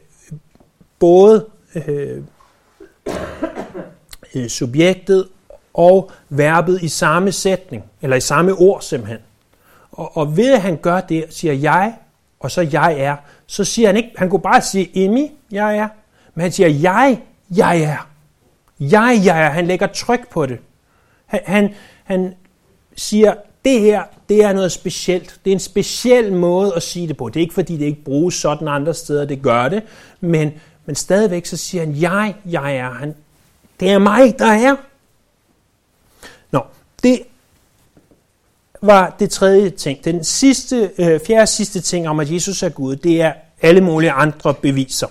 både 1.00 1.46
øh, 1.76 2.24
øh, 4.36 4.48
subjektet 4.50 5.28
og 5.74 6.12
verbet 6.30 6.82
i 6.82 6.88
samme 6.88 7.32
sætning, 7.32 7.84
eller 8.02 8.18
i 8.18 8.22
samme 8.22 8.54
ord 8.54 8.82
simpelthen. 8.82 9.20
Og, 9.92 10.18
og 10.18 10.38
ved 10.38 10.54
at 10.54 10.62
han 10.62 10.78
gør 10.78 11.02
det, 11.02 11.26
siger 11.30 11.54
jeg, 11.54 11.94
og 12.40 12.52
så 12.52 12.62
jeg 12.72 13.00
er, 13.00 13.16
så 13.48 13.64
siger 13.64 13.88
han 13.88 13.98
ikke, 13.98 14.12
han 14.18 14.30
kunne 14.30 14.42
bare 14.42 14.62
sige 14.62 15.06
emi, 15.06 15.32
jeg 15.52 15.78
er, 15.78 15.88
men 16.36 16.42
han 16.42 16.52
siger 16.52 16.70
jeg, 16.70 17.22
jeg 17.56 17.82
er. 17.82 18.10
Jeg, 18.80 19.22
jeg 19.26 19.46
er. 19.46 19.50
Han 19.50 19.68
lægger 19.68 19.88
tryk 19.88 20.30
på 20.30 20.46
det. 20.46 20.60
Han, 21.26 21.42
han, 21.46 21.74
han 22.04 22.34
siger, 22.96 23.34
det 23.66 23.82
her, 23.82 24.04
det 24.30 24.44
er 24.44 24.54
noget 24.54 24.72
specielt. 24.72 25.40
Det 25.46 25.52
er 25.52 25.56
en 25.56 25.60
speciel 25.60 26.34
måde 26.34 26.76
at 26.76 26.84
sige 26.84 27.08
det 27.08 27.18
på. 27.18 27.30
Det 27.30 27.36
er 27.36 27.42
ikke 27.42 27.54
fordi, 27.54 27.78
det 27.78 27.86
ikke 27.86 28.04
bruges 28.04 28.36
sådan 28.36 28.68
andre 28.68 28.94
steder, 28.94 29.26
det 29.26 29.42
gør 29.42 29.70
det. 29.70 29.84
Men, 30.20 30.52
men 30.86 30.96
stadigvæk 30.96 31.46
så 31.46 31.58
siger 31.58 31.86
han, 31.86 31.96
jeg, 32.02 32.36
jeg 32.46 32.76
er. 32.76 32.92
Han, 32.92 33.16
det 33.80 33.92
er 33.92 34.00
mig, 34.00 34.40
der 34.40 34.46
er. 34.46 34.76
Nå, 36.52 36.62
det 37.04 37.22
var 38.82 39.16
det 39.20 39.30
tredje 39.30 39.70
ting. 39.70 40.06
Den 40.06 40.24
sidste, 40.24 40.90
øh, 40.98 41.20
fjerde 41.28 41.48
sidste 41.48 41.82
ting 41.82 42.10
om, 42.10 42.20
at 42.20 42.32
Jesus 42.32 42.64
er 42.64 42.70
Gud, 42.70 42.96
det 42.96 43.22
er 43.22 43.34
alle 43.62 43.82
mulige 43.82 44.12
andre 44.12 44.54
beviser. 44.54 45.08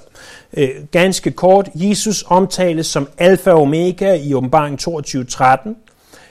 Øh, 0.56 0.68
ganske 0.90 1.30
kort, 1.30 1.68
Jesus 1.74 2.24
omtales 2.26 2.86
som 2.86 3.08
alfa 3.18 3.50
og 3.50 3.62
omega 3.62 4.14
i 4.14 4.34
åbenbaring 4.34 4.78
22.13. 4.80 5.76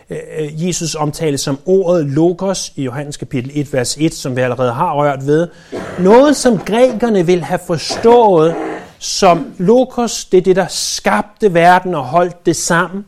Øh, 0.09 0.17
øh, 0.39 0.67
Jesus 0.67 0.95
omtales 0.95 1.41
som 1.41 1.59
ordet 1.65 2.05
logos 2.05 2.73
i 2.75 2.83
Johannes 2.83 3.17
kapitel 3.17 3.51
1, 3.53 3.73
vers 3.73 3.97
1, 3.99 4.13
som 4.13 4.35
vi 4.35 4.41
allerede 4.41 4.73
har 4.73 4.93
rørt 4.93 5.27
ved. 5.27 5.47
Noget, 5.99 6.35
som 6.35 6.57
grækerne 6.57 7.25
vil 7.25 7.43
have 7.43 7.59
forstået 7.67 8.55
som 8.99 9.53
logos, 9.57 10.25
det 10.25 10.37
er 10.37 10.41
det, 10.41 10.55
der 10.55 10.67
skabte 10.67 11.53
verden 11.53 11.95
og 11.95 12.03
holdt 12.03 12.45
det 12.45 12.55
sammen. 12.55 13.05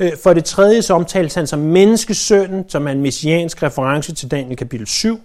Øh, 0.00 0.16
for 0.22 0.32
det 0.32 0.44
tredje 0.44 0.82
så 0.82 0.94
omtales 0.94 1.34
han 1.34 1.46
som 1.46 1.58
menneskesønnen, 1.58 2.68
som 2.68 2.86
er 2.86 2.92
en 2.92 3.00
messiansk 3.00 3.62
reference 3.62 4.14
til 4.14 4.30
Daniel 4.30 4.56
kapitel 4.56 4.86
7. 4.86 5.20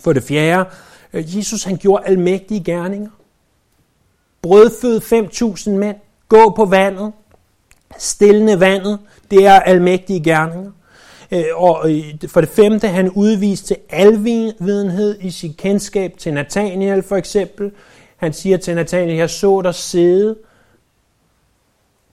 For 0.00 0.12
det 0.12 0.22
fjerde, 0.22 0.70
øh, 1.12 1.36
Jesus 1.36 1.64
han 1.64 1.76
gjorde 1.76 2.06
almægtige 2.06 2.64
gerninger. 2.64 3.10
Brødfød 4.42 5.00
5.000 5.00 5.70
mænd, 5.70 5.96
gå 6.28 6.52
på 6.56 6.64
vandet, 6.64 7.12
stillende 7.98 8.60
vandet, 8.60 8.98
det 9.30 9.46
er 9.46 9.60
almægtige 9.60 10.24
gerninger. 10.24 10.72
Øh, 11.30 11.44
og 11.54 11.90
for 12.28 12.40
det 12.40 12.50
femte, 12.50 12.88
han 12.88 13.10
udviste 13.10 13.76
alvidenhed 13.90 15.18
i 15.20 15.30
sit 15.30 15.56
kendskab 15.56 16.14
til 16.18 16.34
Nathaniel 16.34 17.02
for 17.02 17.16
eksempel. 17.16 17.72
Han 18.16 18.32
siger 18.32 18.56
til 18.56 18.74
Nathaniel, 18.74 19.16
jeg 19.16 19.30
så 19.30 19.62
dig 19.62 19.74
sidde 19.74 20.36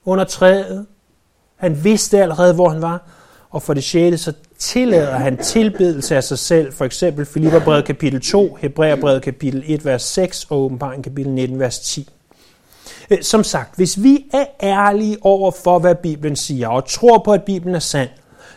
under 0.06 0.24
træet, 0.24 0.86
han 1.60 1.84
vidste 1.84 2.22
allerede, 2.22 2.54
hvor 2.54 2.70
han 2.70 2.82
var. 2.82 3.02
Og 3.50 3.62
for 3.62 3.74
det 3.74 3.84
sjette, 3.84 4.18
så 4.18 4.34
tillader 4.58 5.18
han 5.18 5.38
tilbedelse 5.38 6.16
af 6.16 6.24
sig 6.24 6.40
selv. 6.40 6.74
For 6.74 6.86
eksempel 6.86 7.26
Filipperbrevet 7.26 7.86
kapitel 7.86 8.22
2, 8.22 8.58
Hebræerbrevet 8.62 9.22
kapitel 9.22 9.64
1, 9.66 9.86
vers 9.86 10.04
6 10.04 10.46
og 10.50 10.60
åbenbaring 10.60 11.04
kapitel 11.04 11.32
19, 11.32 11.60
vers 11.60 11.80
10. 11.80 12.10
Øh, 13.10 13.22
som 13.22 13.44
sagt, 13.44 13.76
hvis 13.76 14.04
vi 14.04 14.26
er 14.34 14.46
ærlige 14.64 15.18
over 15.22 15.52
for, 15.52 15.80
hvad 15.80 15.96
Bibelen 15.96 16.36
siger, 16.36 16.68
og 16.68 16.86
tror 16.86 17.18
på, 17.18 17.34
at 17.34 17.44
Bibelen 17.44 17.76
er 17.76 17.80
sand, 17.80 18.10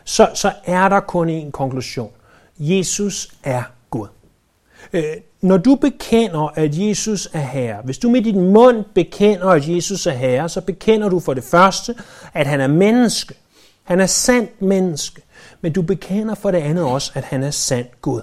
så, 0.05 0.31
så 0.35 0.53
er 0.65 0.88
der 0.88 1.01
kun 1.01 1.43
én 1.43 1.51
konklusion. 1.51 2.11
Jesus 2.59 3.29
er 3.45 3.62
Gud. 3.91 4.09
Øh, 4.93 5.03
når 5.42 5.57
du 5.57 5.74
bekender, 5.74 6.48
at 6.55 6.78
Jesus 6.78 7.28
er 7.33 7.40
Herre, 7.40 7.83
hvis 7.85 7.98
du 7.98 8.11
med 8.11 8.22
din 8.22 8.52
mund 8.52 8.85
bekender, 8.94 9.48
at 9.48 9.68
Jesus 9.68 10.07
er 10.07 10.12
Herre, 10.12 10.48
så 10.48 10.61
bekender 10.61 11.09
du 11.09 11.20
for 11.20 11.35
det 11.35 11.44
første, 11.44 11.94
at 12.35 12.46
han 12.46 12.61
er 12.61 12.66
menneske. 12.66 13.35
Han 13.83 14.00
er 14.00 14.07
sandt 14.07 14.62
menneske. 14.62 15.22
Men 15.61 15.72
du 15.72 15.83
bekender 15.83 16.35
for 16.35 16.50
det 16.50 16.59
andet 16.59 16.85
også, 16.85 17.12
at 17.14 17.24
han 17.24 17.42
er 17.42 17.50
sand 17.50 17.87
Gud. 18.00 18.22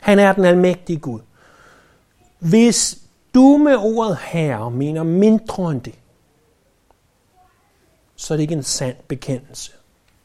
Han 0.00 0.18
er 0.18 0.32
den 0.32 0.44
almægtige 0.44 0.98
Gud. 0.98 1.20
Hvis 2.38 2.98
du 3.34 3.56
med 3.56 3.76
ordet 3.76 4.18
herre 4.20 4.70
mener 4.70 5.02
mindre 5.02 5.70
end 5.70 5.80
det, 5.80 5.94
så 8.16 8.34
er 8.34 8.36
det 8.36 8.42
ikke 8.42 8.54
en 8.54 8.62
sand 8.62 8.96
bekendelse. 9.08 9.72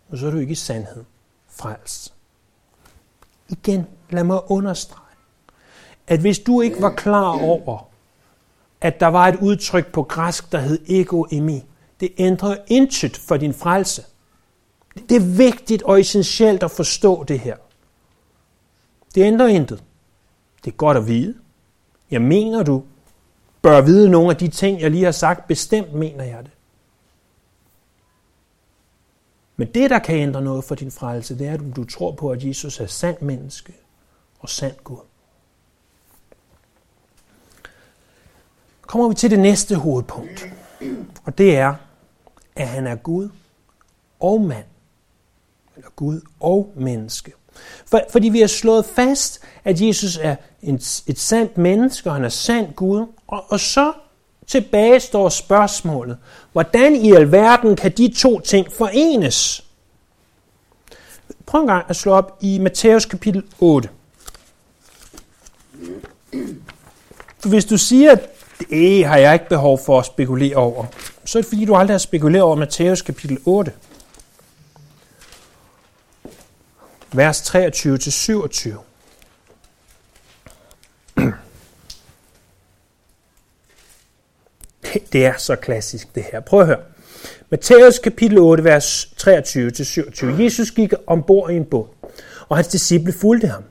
Og 0.10 0.18
så 0.18 0.28
er 0.28 0.32
du 0.32 0.38
ikke 0.38 0.52
i 0.52 0.56
sandhed 0.56 1.04
frelst. 1.48 2.14
Igen, 3.50 3.88
lad 4.10 4.24
mig 4.24 4.52
understrege 4.52 5.03
at 6.08 6.20
hvis 6.20 6.40
du 6.40 6.62
ikke 6.62 6.82
var 6.82 6.94
klar 6.96 7.42
over, 7.42 7.90
at 8.82 9.00
der 9.00 9.08
var 9.08 9.28
et 9.28 9.36
udtryk 9.42 9.92
på 9.92 10.04
græsk, 10.04 10.52
der 10.52 10.60
hed 10.60 10.80
ego 10.90 11.24
emi, 11.32 11.64
det 12.00 12.14
ændrer 12.18 12.58
intet 12.68 13.18
for 13.18 13.38
din 13.38 13.54
frelse. 13.54 14.04
Det 15.10 15.16
er 15.16 15.38
vigtigt 15.38 15.84
og 15.84 16.00
essentielt 16.00 16.64
at 16.64 16.72
forstå 16.72 17.24
det 17.24 17.40
her. 17.40 17.58
Det 19.16 19.22
ændrer 19.22 19.48
intet. 19.48 19.84
Det 20.66 20.72
er 20.72 20.76
godt 20.76 20.98
at 20.98 21.08
vide. 21.08 21.36
Jeg 22.12 22.22
mener, 22.22 22.64
du 22.64 22.84
bør 23.62 23.82
vide 23.82 24.10
nogle 24.10 24.30
af 24.30 24.38
de 24.38 24.48
ting, 24.48 24.82
jeg 24.82 24.92
lige 24.92 25.04
har 25.04 25.12
sagt. 25.12 25.48
Bestemt 25.48 25.94
mener 25.94 26.24
jeg 26.24 26.44
det. 26.44 26.52
Men 29.56 29.68
det, 29.68 29.90
der 29.90 30.00
kan 30.00 30.16
ændre 30.16 30.42
noget 30.42 30.64
for 30.64 30.76
din 30.76 30.92
frelse, 30.92 31.40
det 31.40 31.48
er, 31.48 31.54
at 31.54 31.62
du 31.76 31.84
tror 31.84 32.12
på, 32.12 32.32
at 32.32 32.44
Jesus 32.44 32.80
er 32.80 32.88
sand 32.88 33.22
menneske 33.22 33.74
og 34.40 34.50
sand 34.50 34.76
Gud. 34.84 34.98
Kommer 38.94 39.08
vi 39.08 39.16
til 39.16 39.32
det 39.32 39.40
næste 39.40 39.76
hovedpunkt. 39.76 40.46
Og 41.24 41.38
det 41.38 41.58
er, 41.58 41.76
at 42.56 42.68
han 42.68 42.88
er 42.88 42.96
Gud 42.96 43.30
og 44.20 44.42
mand. 44.42 44.66
Eller 45.76 45.90
Gud 45.96 46.22
og 46.40 46.74
menneske. 46.76 47.32
For, 47.86 48.02
fordi 48.12 48.30
vi 48.30 48.40
har 48.40 48.48
slået 48.48 48.86
fast, 48.86 49.40
at 49.64 49.82
Jesus 49.82 50.18
er 50.22 50.36
en, 50.62 50.76
et 51.08 51.20
sandt 51.20 51.58
menneske, 51.58 52.10
og 52.10 52.16
han 52.16 52.26
er 52.26 52.30
sand 52.30 52.74
Gud. 52.74 53.06
Og, 53.28 53.46
og 53.48 53.60
så 53.60 53.94
tilbage 54.48 55.00
står 55.00 55.30
spørgsmålet, 55.30 56.18
hvordan 56.52 56.96
i 56.96 57.12
alverden 57.12 57.76
kan 57.76 57.92
de 57.92 58.14
to 58.18 58.40
ting 58.40 58.74
forenes? 58.74 59.66
Prøv 61.46 61.62
en 61.62 61.68
gang 61.68 61.86
at 61.90 61.96
slå 61.96 62.12
op 62.12 62.38
i 62.42 62.60
Matthæus 62.60 63.06
kapitel 63.06 63.44
8. 63.60 63.90
For 67.40 67.50
hvis 67.50 67.66
du 67.66 67.78
siger, 67.78 68.12
at 68.12 68.33
det 68.70 69.06
har 69.06 69.18
jeg 69.18 69.34
ikke 69.34 69.50
behov 69.50 69.80
for 69.86 70.00
at 70.00 70.06
spekulere 70.06 70.56
over. 70.56 70.86
Så 71.26 71.38
er 71.38 71.42
det 71.42 71.50
fordi, 71.50 71.66
du 71.66 71.76
aldrig 71.76 71.94
har 71.94 72.00
spekuleret 72.00 72.44
over 72.44 72.56
Matthæus 72.56 73.02
kapitel 73.02 73.40
8. 73.46 73.72
Vers 77.12 77.56
23-27. 77.56 78.70
Det 85.14 85.26
er 85.26 85.38
så 85.38 85.56
klassisk 85.56 86.16
det 86.16 86.24
her. 86.32 86.40
Prøv 86.40 86.60
at 86.60 86.68
høre. 86.68 86.80
Matthæus 87.50 88.00
kapitel 88.00 88.38
8, 88.38 88.64
vers 88.64 89.06
23-27. 89.06 90.26
Jesus 90.26 90.72
gik 90.72 90.94
ombord 91.08 91.52
i 91.52 91.56
en 91.56 91.66
båd, 91.66 91.88
og 92.50 92.58
hans 92.58 92.68
disciple 92.68 93.14
fulgte 93.14 93.48
ham. 93.48 93.64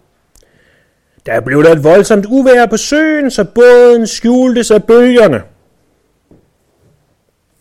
Der 1.27 1.41
blev 1.41 1.63
der 1.63 1.73
et 1.73 1.85
voldsomt 1.85 2.27
uvær 2.27 2.67
på 2.67 2.77
søen, 2.77 3.31
så 3.31 3.45
båden 3.45 4.07
skjulte 4.07 4.65
sig 4.65 4.85
bølgerne. 4.85 5.43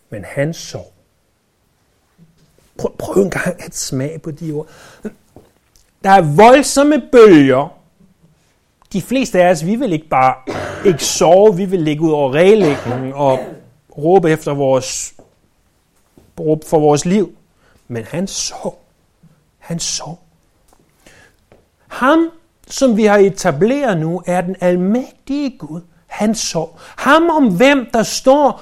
Men 0.10 0.26
han 0.26 0.54
sov. 0.54 0.93
Prøv, 2.78 2.95
prøv 2.97 3.24
en 3.24 3.30
gang 3.30 3.63
at 3.63 3.76
smage 3.76 4.19
på 4.19 4.32
de 4.32 4.52
ord. 4.52 4.67
Der 6.04 6.10
er 6.10 6.21
voldsomme 6.21 7.02
bølger. 7.12 7.78
De 8.93 9.02
fleste 9.02 9.43
af 9.43 9.52
os, 9.52 9.65
vi 9.65 9.76
vil 9.76 9.93
ikke 9.93 10.08
bare 10.08 10.36
ikke 10.86 11.04
sove, 11.04 11.56
vi 11.56 11.65
vil 11.65 11.80
ligge 11.80 12.04
ud 12.04 12.12
over 12.12 12.32
regelægningen 12.32 13.13
og 13.13 13.39
råbe 13.97 14.32
efter 14.32 14.54
vores, 14.54 15.13
råbe 16.39 16.65
for 16.65 16.80
vores 16.80 17.06
liv. 17.06 17.36
Men 17.88 18.04
han 18.04 18.28
sov. 18.28 18.82
Han 19.58 19.80
sov. 19.80 20.19
Ham, 21.88 22.32
som 22.72 22.98
vi 22.98 23.06
har 23.06 23.18
etableret 23.18 23.98
nu, 23.98 24.22
er 24.26 24.42
den 24.42 24.56
almægtige 24.60 25.58
Gud. 25.58 25.82
Han 26.08 26.36
sov. 26.36 26.80
Ham 26.98 27.30
om 27.30 27.56
hvem 27.56 27.90
der 27.94 28.04
står 28.04 28.62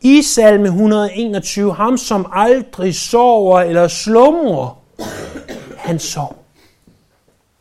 i 0.00 0.22
salme 0.22 0.66
121, 0.66 1.74
ham 1.74 1.96
som 1.96 2.26
aldrig 2.32 2.94
sover 2.94 3.60
eller 3.60 3.88
slumrer, 3.88 4.78
han 5.76 5.98
sov. 5.98 6.44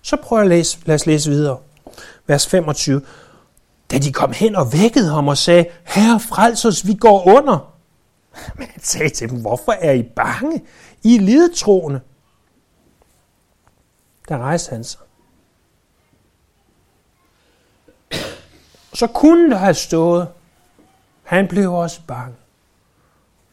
Så 0.02 0.16
prøv 0.16 0.42
at 0.42 0.48
læse, 0.48 0.78
lad 0.86 0.96
os 0.96 1.06
læse 1.06 1.30
videre. 1.30 1.58
Vers 2.28 2.48
25. 2.48 3.02
Da 3.92 3.98
de 3.98 4.12
kom 4.12 4.32
hen 4.32 4.56
og 4.56 4.74
vækkede 4.74 5.10
ham 5.10 5.28
og 5.28 5.38
sagde, 5.38 5.66
Herre, 5.84 6.20
frels 6.20 6.66
os, 6.66 6.88
vi 6.88 6.94
går 6.94 7.28
under. 7.28 7.74
Men 8.58 8.68
han 8.72 8.84
sagde 8.84 9.10
til 9.10 9.30
dem, 9.30 9.42
hvorfor 9.42 9.72
er 9.72 9.92
I 9.92 10.04
bange? 10.04 10.62
I 11.04 11.16
er 11.16 11.22
lidetroende. 11.22 12.02
Der 14.30 14.38
rejste 14.38 14.70
han 14.70 14.84
sig 14.84 15.00
Så 18.94 19.08
kunne 19.08 19.52
der 19.52 19.58
have 19.58 19.74
stået, 19.74 20.28
han 21.24 21.48
blev 21.48 21.74
også 21.74 22.00
bange. 22.08 22.36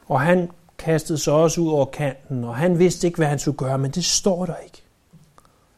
Og 0.08 0.20
han 0.20 0.50
kastede 0.78 1.18
sig 1.18 1.32
også 1.32 1.60
ud 1.60 1.70
over 1.70 1.84
kanten, 1.84 2.44
og 2.44 2.56
han 2.56 2.78
vidste 2.78 3.06
ikke, 3.06 3.16
hvad 3.16 3.26
han 3.26 3.38
skulle 3.38 3.56
gøre, 3.56 3.78
men 3.78 3.90
det 3.90 4.04
står 4.04 4.46
der 4.46 4.56
ikke. 4.64 4.82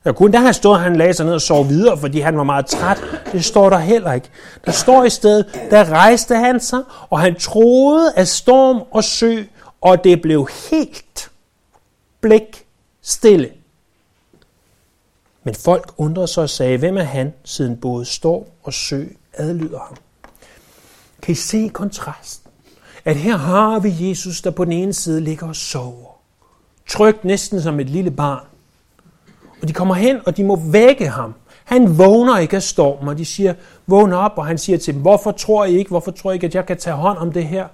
Der 0.05 0.13
kunne 0.13 0.33
der 0.33 0.39
have 0.39 0.53
stået, 0.53 0.77
at 0.77 0.83
han 0.83 0.97
lagde 0.97 1.15
sig 1.15 1.27
ned 1.27 1.35
og 1.35 1.41
sov 1.41 1.69
videre, 1.69 1.99
fordi 1.99 2.21
han 2.21 2.37
var 2.37 2.45
meget 2.45 2.67
træt. 2.67 2.99
Det 3.33 3.45
står 3.45 3.71
der 3.71 3.79
heller 3.79 4.13
ikke. 4.13 4.29
Der 4.65 4.73
står 4.73 5.05
i 5.05 5.11
stedet, 5.11 5.67
der 5.71 5.91
rejste 5.91 6.37
han 6.37 6.61
sig, 6.61 6.83
og 7.11 7.21
han 7.21 7.35
troede 7.35 8.13
af 8.17 8.29
storm 8.29 8.83
og 8.91 9.05
sø, 9.05 9.43
og 9.81 10.05
det 10.05 10.23
blev 10.23 10.49
helt 10.71 11.31
blik 12.21 12.67
stille. 13.03 13.51
Men 15.45 15.55
folk 15.55 15.93
undrede 15.97 16.29
sig 16.29 16.43
og 16.43 16.51
sagde, 16.51 16.79
hvem 16.79 16.97
er 16.97 17.03
han, 17.03 17.35
siden 17.45 17.77
både 17.77 18.05
storm 18.05 18.45
og 18.63 18.73
sø 18.73 19.05
adlyder 19.35 19.79
ham. 19.79 19.97
Kan 21.23 21.33
I 21.33 21.35
se 21.35 21.71
kontrasten? 21.73 22.51
At 23.05 23.17
her 23.17 23.37
har 23.37 23.79
vi 23.79 24.09
Jesus, 24.09 24.43
der 24.43 24.51
på 24.51 24.65
den 24.65 24.73
ene 24.73 24.93
side 24.93 25.21
ligger 25.21 25.49
og 25.49 25.57
sover. 25.57 26.19
Trygt 26.89 27.25
næsten 27.25 27.63
som 27.63 27.81
et 27.81 27.91
lille 27.91 28.11
barn. 28.11 28.47
Og 29.63 29.69
de 29.69 29.73
kommer 29.73 29.95
hen, 29.95 30.21
og 30.27 30.37
de 30.37 30.45
må 30.45 30.57
vække 30.57 31.09
ham. 31.09 31.35
Han 31.65 31.99
vågner 31.99 32.39
ikke 32.39 32.57
af 32.57 32.63
stormen, 32.63 33.09
og 33.09 33.19
de 33.19 33.25
siger, 33.25 33.55
vågn 33.87 34.13
op, 34.13 34.33
og 34.37 34.47
han 34.47 34.59
siger 34.59 34.79
til 34.79 34.95
dem, 34.95 35.03
hvorfor 35.03 35.33
tror 35.33 35.65
I 35.65 35.77
ikke, 35.77 35.89
hvorfor 35.89 36.11
tror 36.11 36.31
I 36.31 36.35
ikke, 36.35 36.47
at 36.47 36.55
jeg 36.55 36.67
kan 36.67 36.79
tage 36.79 36.97
hånd 36.97 37.19
om 37.19 37.33
det 37.33 37.45
her? 37.45 37.67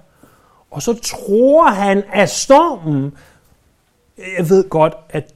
Og 0.71 0.81
så 0.81 0.93
tror 0.93 1.69
han 1.69 2.03
af 2.13 2.29
stormen. 2.29 3.13
Jeg 4.37 4.49
ved 4.49 4.69
godt, 4.69 4.93
at 5.09 5.33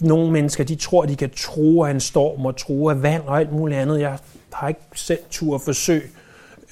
nogle 0.00 0.32
mennesker, 0.32 0.64
de 0.64 0.74
tror, 0.74 1.02
at 1.02 1.08
de 1.08 1.16
kan 1.16 1.30
tro 1.36 1.84
af 1.84 1.90
en 1.90 2.00
storm 2.00 2.46
og 2.46 2.56
tro 2.56 2.88
af 2.88 3.02
vand 3.02 3.22
og 3.26 3.40
alt 3.40 3.52
muligt 3.52 3.80
andet. 3.80 4.00
Jeg 4.00 4.18
har 4.52 4.68
ikke 4.68 4.80
selv 4.94 5.20
tur 5.30 5.54
at 5.54 5.60
forsøge, 5.60 6.10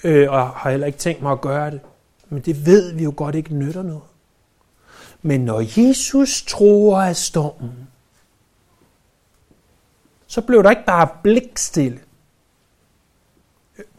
øh, 0.05 0.31
og 0.31 0.49
har 0.51 0.71
heller 0.71 0.87
ikke 0.87 0.99
tænkt 0.99 1.23
mig 1.23 1.33
at 1.33 1.41
gøre 1.41 1.71
det. 1.71 1.81
Men 2.29 2.43
det 2.43 2.67
ved 2.67 2.93
vi 2.93 3.05
jo 3.05 3.13
godt 3.17 3.35
ikke 3.35 3.55
nytter 3.55 3.83
noget. 3.83 4.03
Men 5.23 5.41
når 5.41 5.81
Jesus 5.81 6.43
tror 6.43 7.01
af 7.03 7.17
stormen, 7.17 7.89
så 10.27 10.41
blev 10.41 10.63
der 10.63 10.71
ikke 10.71 10.85
bare 10.87 11.09
blikstille. 11.23 12.01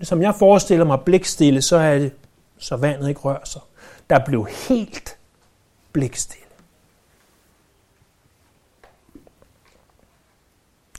Som 0.02 0.22
jeg 0.22 0.36
forestiller 0.36 0.86
mig 0.86 1.02
blikstille, 1.02 1.62
så 1.62 1.78
er 1.78 2.00
det, 2.00 2.14
så 2.58 2.76
vandet 2.76 3.10
ikke 3.10 3.22
rører 3.22 3.46
sig. 3.46 3.62
Der 4.10 4.26
blev 4.26 4.48
helt 4.48 5.18
blikstille. 5.92 6.48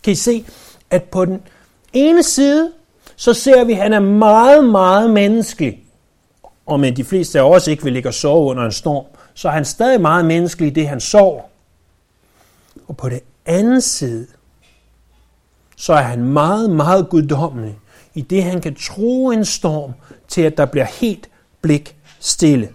Kan 0.02 0.12
I 0.12 0.14
se, 0.16 0.46
at 0.90 1.04
på 1.04 1.24
den 1.24 1.42
ene 1.92 2.22
side, 2.22 2.72
så 3.16 3.35
ser 3.35 3.64
vi, 3.64 3.72
at 3.72 3.79
han 3.79 3.92
er 3.92 4.01
meget, 4.01 4.64
meget 4.64 5.11
menneskelig. 5.11 5.85
Og 6.66 6.81
men 6.81 6.96
de 6.96 7.05
fleste 7.05 7.40
af 7.40 7.51
os 7.51 7.66
ikke 7.66 7.85
vil 7.85 7.92
ligge 7.92 8.09
og 8.09 8.14
sove 8.14 8.51
under 8.51 8.64
en 8.64 8.72
storm, 8.72 9.05
så 9.35 9.48
er 9.48 9.53
han 9.53 9.64
stadig 9.64 10.01
meget 10.01 10.24
menneskelig 10.24 10.66
i 10.66 10.74
det, 10.74 10.88
han 10.88 11.01
sover. 11.01 11.42
Og 12.88 12.96
på 12.96 13.09
det 13.09 13.20
anden 13.46 13.81
side, 13.81 14.27
så 15.77 15.92
er 15.92 16.03
han 16.03 16.24
meget, 16.24 16.70
meget 16.70 17.09
guddommelig 17.09 17.79
i 18.14 18.20
det, 18.20 18.44
han 18.44 18.61
kan 18.61 18.74
tro 18.74 19.31
en 19.31 19.44
storm 19.44 19.92
til, 20.29 20.42
at 20.42 20.57
der 20.57 20.66
bliver 20.66 20.85
helt 20.85 21.29
blik 21.61 21.96
stille. 22.20 22.68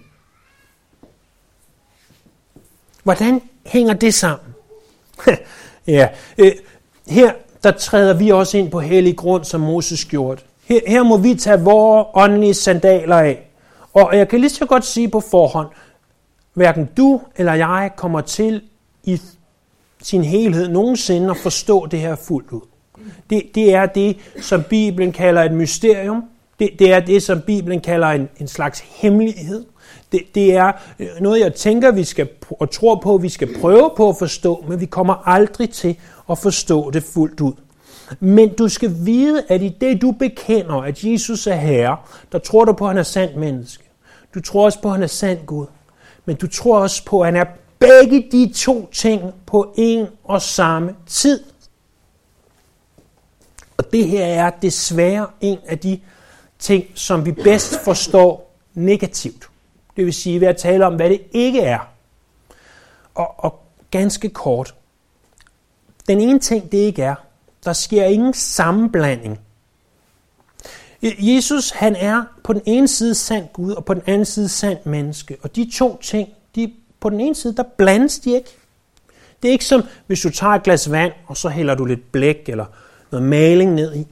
Hvordan 3.04 3.42
hænger 3.66 3.94
det 3.94 4.14
sammen? 4.14 4.56
ja, 5.88 6.10
øh, 6.38 6.52
her 7.08 7.34
der 7.64 7.72
træder 7.72 8.14
vi 8.14 8.30
også 8.30 8.58
ind 8.58 8.72
på 8.72 8.80
hellig 8.80 9.18
grund, 9.18 9.44
som 9.44 9.62
Moses 9.62 10.06
gjorde. 10.06 10.42
Her, 10.66 10.80
her 10.88 11.04
må 11.04 11.18
vi 11.18 11.36
tage 11.36 11.62
vores 11.62 12.08
åndelige 12.14 12.54
sandaler 12.54 13.16
af. 13.16 13.50
Og 13.94 14.18
jeg 14.18 14.28
kan 14.28 14.40
lige 14.40 14.50
så 14.50 14.66
godt 14.66 14.86
sige 14.86 15.10
på 15.10 15.20
forhånd, 15.20 15.68
hverken 16.54 16.90
du 16.98 17.22
eller 17.36 17.54
jeg 17.54 17.92
kommer 17.96 18.22
til 18.22 18.62
i 19.04 19.22
sin 20.02 20.24
helhed 20.24 20.70
nogensinde 20.70 21.30
at 21.30 21.38
forstå 21.38 21.86
det 21.86 22.00
her 22.00 22.16
fuldt 22.16 22.52
ud. 22.52 22.62
Det, 23.30 23.44
det 23.56 23.74
er 23.74 23.86
det, 23.86 24.18
som 24.42 24.64
Bibelen 24.64 25.12
kalder 25.12 25.44
et 25.44 25.54
mysterium. 25.54 26.24
Det, 26.60 26.70
det 26.80 26.94
er 26.94 27.00
det, 27.00 27.24
som 27.24 27.42
Bibelen 27.42 27.82
kalder 27.82 28.08
en, 28.08 28.30
en 28.40 28.48
slags 28.48 28.80
hemmelighed. 28.80 29.66
Det, 30.14 30.36
det 30.36 30.56
er 30.56 30.72
øh, 31.00 31.08
noget, 31.20 31.40
jeg 31.40 31.54
tænker, 31.54 31.92
vi 31.92 32.04
skal 32.04 32.30
og 32.50 32.72
tror 32.72 33.00
på, 33.04 33.18
vi 33.18 33.30
skal 33.30 33.60
prøve 33.62 33.92
på 33.98 34.10
at 34.10 34.18
forstå, 34.18 34.66
men 34.68 34.80
vi 34.80 34.86
kommer 34.86 35.28
aldrig 35.28 35.70
til 35.70 36.00
at 36.30 36.38
forstå 36.38 36.92
det 36.92 37.04
fuldt 37.04 37.42
ud. 37.42 37.54
Men 38.20 38.54
du 38.56 38.70
skal 38.70 38.96
vide, 39.06 39.44
at 39.50 39.62
i 39.62 39.76
det 39.82 40.02
du 40.02 40.12
bekender, 40.12 40.76
at 40.76 41.04
Jesus 41.04 41.48
er 41.48 41.56
Herre, 41.56 41.98
der 42.32 42.40
tror 42.40 42.66
du 42.66 42.74
på, 42.74 42.86
at 42.86 42.90
han 42.90 42.98
er 42.98 43.04
sandt 43.04 43.36
menneske. 43.36 43.84
Du 44.34 44.42
tror 44.42 44.66
også 44.66 44.82
på, 44.82 44.88
at 44.88 44.94
han 44.94 45.04
er 45.04 45.08
sand 45.08 45.46
Gud. 45.46 45.66
Men 46.26 46.36
du 46.36 46.48
tror 46.48 46.80
også 46.80 47.06
på, 47.06 47.22
at 47.22 47.26
han 47.26 47.36
er 47.36 47.46
begge 47.80 48.28
de 48.32 48.54
to 48.56 48.90
ting 48.92 49.22
på 49.46 49.74
en 49.78 50.08
og 50.24 50.42
samme 50.42 50.96
tid. 51.08 51.44
Og 53.78 53.92
det 53.92 54.08
her 54.08 54.26
er 54.26 54.50
desværre 54.62 55.28
en 55.42 55.58
af 55.68 55.80
de 55.80 56.00
ting, 56.60 56.86
som 56.96 57.26
vi 57.26 57.32
bedst 57.32 57.80
forstår 57.84 58.56
negativt. 58.74 59.50
Det 59.96 60.06
vil 60.06 60.14
sige 60.14 60.42
ved 60.42 60.48
at 60.48 60.58
tale 60.58 60.86
om, 60.86 60.96
hvad 60.96 61.10
det 61.10 61.22
ikke 61.32 61.62
er. 61.62 61.80
Og, 63.16 63.36
og 63.38 63.64
ganske 63.92 64.30
kort. 64.30 64.76
Den 66.08 66.20
ene 66.20 66.40
ting, 66.40 66.72
det 66.72 66.78
ikke 66.78 67.04
er, 67.04 67.16
der 67.66 67.74
sker 67.74 68.06
ingen 68.06 68.34
sammenblanding. 68.34 69.40
Jesus, 71.02 71.70
han 71.70 71.96
er 71.96 72.24
på 72.44 72.54
den 72.54 72.62
ene 72.66 72.88
side 72.88 73.16
sand 73.16 73.48
Gud, 73.54 73.72
og 73.72 73.86
på 73.86 73.94
den 73.94 74.04
anden 74.06 74.26
side 74.26 74.50
sand 74.50 74.78
menneske. 74.86 75.38
Og 75.42 75.56
de 75.56 75.72
to 75.74 75.98
ting, 76.02 76.30
de, 76.56 76.74
på 77.00 77.10
den 77.10 77.20
ene 77.20 77.36
side, 77.36 77.56
der 77.56 77.64
blandes 77.78 78.20
de 78.20 78.36
ikke. 78.36 78.50
Det 79.42 79.48
er 79.48 79.52
ikke 79.52 79.66
som, 79.66 79.84
hvis 80.08 80.22
du 80.22 80.30
tager 80.30 80.54
et 80.54 80.64
glas 80.64 80.92
vand, 80.92 81.14
og 81.28 81.38
så 81.38 81.50
hælder 81.50 81.76
du 81.76 81.86
lidt 81.86 82.12
blæk 82.12 82.50
eller 82.50 82.66
noget 83.12 83.28
maling 83.28 83.74
ned 83.74 83.96
i. 83.96 84.08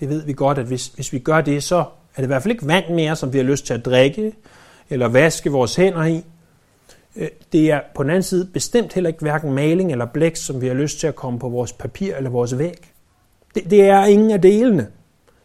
Det 0.00 0.08
ved 0.08 0.22
vi 0.22 0.32
godt, 0.32 0.58
at 0.58 0.66
hvis, 0.66 0.86
hvis 0.86 1.12
vi 1.12 1.18
gør 1.18 1.40
det, 1.40 1.62
så 1.62 1.84
er 2.16 2.16
det 2.16 2.22
i 2.22 2.26
hvert 2.26 2.42
fald 2.42 2.52
ikke 2.52 2.66
vand 2.66 2.94
mere, 2.94 3.16
som 3.16 3.32
vi 3.32 3.38
har 3.38 3.44
lyst 3.44 3.66
til 3.66 3.74
at 3.74 3.84
drikke, 3.84 4.32
eller 4.90 5.08
vaske 5.08 5.50
vores 5.50 5.76
hænder 5.76 6.04
i. 6.04 6.24
Øh, 7.16 7.28
det 7.52 7.70
er 7.70 7.80
på 7.94 8.02
den 8.02 8.10
anden 8.10 8.22
side 8.22 8.44
bestemt 8.44 8.92
heller 8.92 9.08
ikke 9.08 9.20
hverken 9.20 9.52
maling 9.52 9.92
eller 9.92 10.06
blæk, 10.06 10.36
som 10.36 10.60
vi 10.60 10.66
har 10.66 10.74
lyst 10.74 11.00
til 11.00 11.06
at 11.06 11.16
komme 11.16 11.38
på 11.38 11.48
vores 11.48 11.72
papir 11.72 12.14
eller 12.16 12.30
vores 12.30 12.58
væg. 12.58 12.92
Det, 13.54 13.70
det 13.70 13.80
er 13.82 14.04
ingen 14.04 14.30
af 14.30 14.42
delene. 14.42 14.86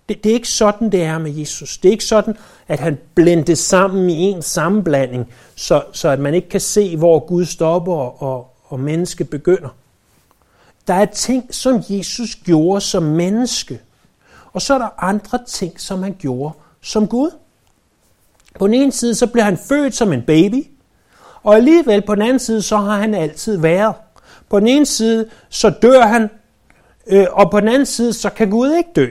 Det, 0.10 0.24
det 0.24 0.30
er 0.30 0.34
ikke 0.34 0.50
sådan, 0.50 0.92
det 0.92 1.04
er 1.04 1.18
med 1.18 1.32
Jesus. 1.32 1.78
Det 1.78 1.90
er 1.90 1.92
ikke 1.92 2.06
sådan, 2.06 2.38
at 2.68 2.80
han 2.80 2.98
blendes 3.16 3.60
sammen 3.60 4.10
i 4.10 4.22
en 4.22 4.42
sammenblanding, 4.42 5.34
så, 5.56 5.84
så 5.92 6.10
at 6.10 6.20
man 6.20 6.34
ikke 6.34 6.50
kan 6.50 6.62
se, 6.62 6.98
hvor 6.98 7.20
Gud 7.20 7.46
stopper 7.46 8.24
og, 8.24 8.56
og 8.64 8.80
menneske 8.80 9.24
begynder. 9.24 9.70
Der 10.88 10.94
er 10.94 11.06
ting, 11.06 11.56
som 11.56 11.84
Jesus 11.90 12.36
gjorde 12.36 12.82
som 12.82 13.04
menneske, 13.04 13.80
og 14.56 14.62
så 14.62 14.74
er 14.74 14.78
der 14.78 15.04
andre 15.04 15.40
ting, 15.48 15.82
som 15.82 16.04
han 16.04 16.16
gjorde 16.20 16.54
som 16.82 17.08
Gud. 17.08 17.32
På 18.60 18.68
den 18.68 18.74
ene 18.74 18.92
side, 18.92 19.16
så 19.16 19.28
blev 19.28 19.44
han 19.44 19.58
født 19.58 19.96
som 19.96 20.14
en 20.14 20.22
baby, 20.22 20.68
og 21.44 21.56
alligevel 21.56 22.02
på 22.02 22.16
den 22.16 22.22
anden 22.22 22.40
side, 22.40 22.62
så 22.62 22.78
har 22.78 22.98
han 22.98 23.14
altid 23.14 23.58
været. 23.58 23.96
På 24.50 24.60
den 24.60 24.68
ene 24.68 24.86
side, 24.86 25.30
så 25.50 25.70
dør 25.70 26.02
han, 26.02 26.30
øh, 27.08 27.26
og 27.32 27.52
på 27.52 27.60
den 27.60 27.68
anden 27.68 27.86
side, 27.86 28.14
så 28.14 28.30
kan 28.30 28.50
Gud 28.50 28.74
ikke 28.74 28.90
dø. 28.96 29.08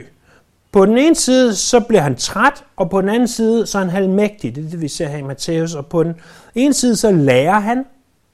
På 0.71 0.85
den 0.85 0.97
ene 0.97 1.15
side, 1.15 1.55
så 1.55 1.79
bliver 1.79 2.01
han 2.01 2.15
træt, 2.15 2.63
og 2.75 2.89
på 2.89 3.01
den 3.01 3.09
anden 3.09 3.27
side, 3.27 3.67
så 3.67 3.77
er 3.77 3.81
han 3.81 3.89
halvmægtig. 3.89 4.55
Det 4.55 4.65
er 4.65 4.69
det, 4.69 4.81
vi 4.81 4.87
ser 4.87 5.07
her 5.07 5.17
i 5.17 5.21
Matthæus. 5.21 5.75
Og 5.75 5.85
på 5.85 6.03
den 6.03 6.15
ene 6.55 6.73
side, 6.73 6.95
så 6.95 7.11
lærer 7.11 7.59
han. 7.59 7.77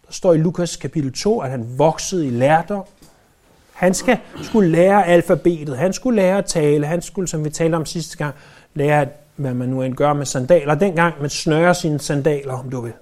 Der 0.08 0.14
står 0.14 0.34
i 0.34 0.38
Lukas 0.38 0.76
kapitel 0.76 1.14
2, 1.14 1.40
at 1.40 1.52
han 1.52 1.66
voksede 1.78 2.28
i 2.28 2.30
lærdom. 2.30 2.84
Han 3.82 3.94
skal, 3.94 4.18
skulle 4.44 4.72
lære 4.72 5.06
alfabetet, 5.06 5.78
han 5.78 5.94
skulle 5.94 6.16
lære 6.16 6.38
at 6.38 6.46
tale, 6.46 6.88
han 6.88 7.02
skulle, 7.02 7.28
som 7.28 7.46
vi 7.46 7.50
talte 7.50 7.76
om 7.76 7.86
sidste 7.86 8.18
gang, 8.18 8.36
lære, 8.74 9.08
hvad 9.36 9.54
man 9.54 9.70
nu 9.70 9.82
end 9.82 9.96
gør 9.96 10.14
med 10.14 10.26
sandaler. 10.26 10.76
Dengang 10.76 11.22
man 11.22 11.30
snører 11.30 11.74
sine 11.74 12.00
sandaler, 12.00 12.54
om 12.54 12.70
du 12.70 12.82
vil. 12.82 12.94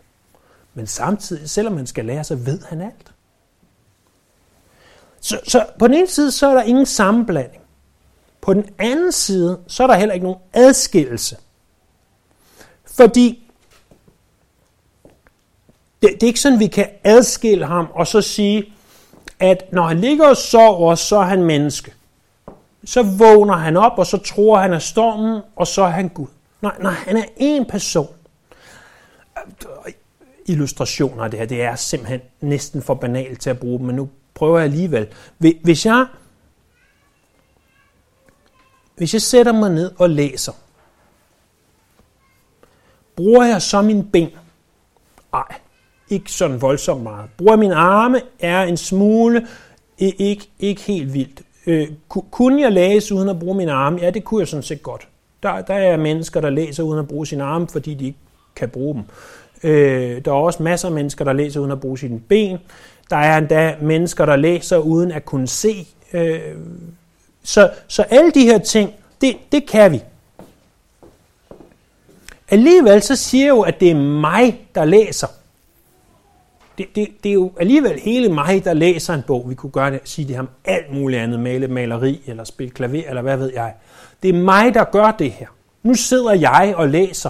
Men 0.74 0.88
samtidig, 0.88 1.50
selvom 1.50 1.74
man 1.74 1.88
skal 1.88 2.06
lære, 2.06 2.24
så 2.24 2.36
ved 2.36 2.60
han 2.70 2.82
alt. 2.82 3.12
Så, 5.22 5.40
så 5.44 5.66
på 5.80 5.88
den 5.88 5.96
ene 5.96 6.08
side, 6.08 6.32
så 6.32 6.48
er 6.48 6.54
der 6.54 6.62
ingen 6.62 6.86
sammenblanding. 6.86 7.64
På 8.42 8.54
den 8.54 8.70
anden 8.78 9.12
side, 9.12 9.60
så 9.68 9.84
er 9.84 9.88
der 9.88 9.96
heller 9.96 10.14
ikke 10.14 10.26
nogen 10.26 10.40
adskillelse. 10.54 11.38
Fordi 12.86 13.52
det, 16.02 16.10
det 16.14 16.24
er 16.24 16.28
ikke 16.28 16.40
sådan, 16.40 16.60
vi 16.60 16.68
kan 16.68 16.90
adskille 17.04 17.66
ham 17.66 17.88
og 17.94 18.08
så 18.08 18.22
sige, 18.22 18.74
at 19.40 19.72
når 19.72 19.88
han 19.88 20.00
ligger 20.00 20.30
og 20.30 20.38
sover, 20.38 20.96
så 20.96 21.18
er 21.18 21.24
han 21.24 21.44
menneske. 21.44 21.94
Så 22.86 23.04
vågner 23.04 23.54
han 23.54 23.78
op, 23.78 24.00
og 24.00 24.06
så 24.06 24.18
tror 24.18 24.58
han 24.58 24.74
er 24.74 24.80
stormen, 24.80 25.42
og 25.56 25.68
så 25.68 25.82
er 25.82 25.90
han 25.90 26.10
Gud. 26.10 26.28
Nej, 26.62 26.76
nej, 26.80 26.92
han 26.92 27.18
er 27.18 27.24
én 27.24 27.72
person. 27.72 28.16
Illustrationer 30.46 31.24
af 31.24 31.32
det 31.32 31.40
her, 31.40 31.46
det 31.46 31.62
er 31.62 31.76
simpelthen 31.76 32.22
næsten 32.42 32.82
for 32.82 32.94
banalt 32.94 33.42
til 33.42 33.50
at 33.50 33.60
bruge, 33.60 33.86
men 33.86 33.96
nu 33.96 34.10
prøver 34.34 34.58
jeg 34.58 34.66
alligevel. 34.66 35.08
Hvis 35.38 35.86
jeg, 35.86 36.06
hvis 38.96 39.14
jeg 39.14 39.22
sætter 39.22 39.52
mig 39.52 39.70
ned 39.70 39.92
og 39.98 40.10
læser, 40.10 40.54
bruger 43.16 43.46
jeg 43.46 43.62
så 43.62 43.82
min 43.82 44.10
ben? 44.12 44.30
Nej, 45.32 45.60
ikke 46.10 46.32
sådan 46.32 46.62
voldsomt 46.62 47.04
meget. 47.04 47.30
Bruger 47.38 47.56
min 47.56 47.72
arme 47.72 48.22
er 48.40 48.64
en 48.64 48.78
smule, 48.78 49.48
ikke, 49.98 50.50
ikke 50.60 50.82
helt 50.82 51.14
vildt. 51.14 51.42
Øh, 51.68 51.88
kunne 52.32 52.62
jeg 52.62 52.72
læse 52.72 53.16
uden 53.16 53.30
at 53.30 53.40
bruge 53.40 53.58
min 53.58 53.70
arme? 53.70 54.00
Ja, 54.02 54.10
det 54.10 54.24
kunne 54.24 54.40
jeg 54.40 54.48
sådan 54.48 54.64
set 54.64 54.84
godt. 54.84 55.08
Der, 55.44 55.62
der 55.62 55.74
er 55.74 55.98
mennesker, 55.98 56.42
der 56.42 56.50
læser 56.50 56.84
uden 56.84 57.00
at 57.00 57.08
bruge 57.08 57.28
sin 57.28 57.42
arme, 57.42 57.68
fordi 57.68 57.94
de 57.94 58.06
ikke 58.06 58.20
kan 58.56 58.70
bruge 58.70 58.96
dem. 58.96 59.04
Øh, 59.64 60.26
der 60.26 60.32
er 60.32 60.36
også 60.36 60.64
masser 60.64 60.88
af 60.88 60.94
mennesker, 60.94 61.26
der 61.26 61.34
læser 61.34 61.60
uden 61.60 61.72
at 61.72 61.80
bruge 61.80 61.98
sine 61.98 62.20
ben. 62.20 62.58
Der 63.10 63.16
er 63.16 63.38
endda 63.38 63.76
mennesker, 63.82 64.26
der 64.26 64.36
læser 64.36 64.78
uden 64.78 65.12
at 65.12 65.26
kunne 65.26 65.48
se. 65.48 65.88
Øh, 66.14 66.40
så, 67.44 67.72
så 67.88 68.02
alle 68.02 68.32
de 68.32 68.44
her 68.44 68.58
ting, 68.58 68.94
det, 69.22 69.38
det 69.52 69.70
kan 69.70 69.92
vi. 69.92 70.02
Alligevel 72.50 73.02
så 73.02 73.16
siger 73.16 73.46
jeg 73.46 73.50
jo, 73.50 73.62
at 73.62 73.80
det 73.80 73.92
er 73.92 73.96
mig, 73.96 74.68
der 74.76 74.86
læser 74.86 75.28
det, 76.80 76.96
det, 76.96 77.08
det 77.24 77.30
er 77.30 77.34
jo 77.34 77.52
alligevel 77.60 78.00
hele 78.00 78.30
mig, 78.30 78.66
der 78.66 78.74
læser 78.74 79.14
en 79.14 79.22
bog. 79.28 79.50
Vi 79.50 79.56
kunne 79.56 79.72
gøre 79.72 79.92
det, 79.92 80.00
sige 80.04 80.28
det 80.28 80.36
ham 80.36 80.50
alt 80.66 80.94
muligt 80.94 81.22
andet, 81.22 81.40
male 81.40 81.68
maleri 81.68 82.22
eller 82.28 82.44
spille 82.44 82.72
klaver, 82.72 83.04
eller 83.08 83.22
hvad 83.22 83.38
ved 83.38 83.52
jeg. 83.54 83.74
Det 84.24 84.30
er 84.30 84.34
mig, 84.34 84.74
der 84.74 84.84
gør 84.84 85.12
det 85.20 85.32
her. 85.32 85.48
Nu 85.84 85.94
sidder 85.94 86.34
jeg 86.34 86.74
og 86.78 86.90
læser. 86.90 87.30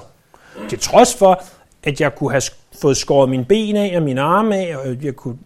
Til 0.69 0.79
trods 0.79 1.15
for, 1.15 1.43
at 1.83 2.01
jeg 2.01 2.15
kunne 2.15 2.31
have 2.31 2.41
fået 2.81 2.97
skåret 2.97 3.29
mine 3.29 3.45
ben 3.45 3.75
af 3.75 3.93
og 3.97 4.03
mine 4.03 4.21
arme 4.21 4.55
af, 4.55 4.77
og 4.77 5.03
jeg 5.03 5.15
kunne 5.15 5.37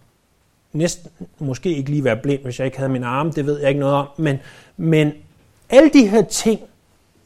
næsten 0.73 1.11
måske 1.39 1.75
ikke 1.75 1.89
lige 1.89 2.03
være 2.03 2.17
blind, 2.17 2.43
hvis 2.43 2.59
jeg 2.59 2.65
ikke 2.65 2.77
havde 2.77 2.91
mine 2.91 3.05
arme, 3.05 3.31
det 3.31 3.45
ved 3.45 3.59
jeg 3.59 3.69
ikke 3.69 3.79
noget 3.79 3.95
om, 3.95 4.07
men, 4.17 4.39
men 4.77 5.13
alle 5.69 5.89
de 5.89 6.07
her 6.07 6.21
ting 6.21 6.59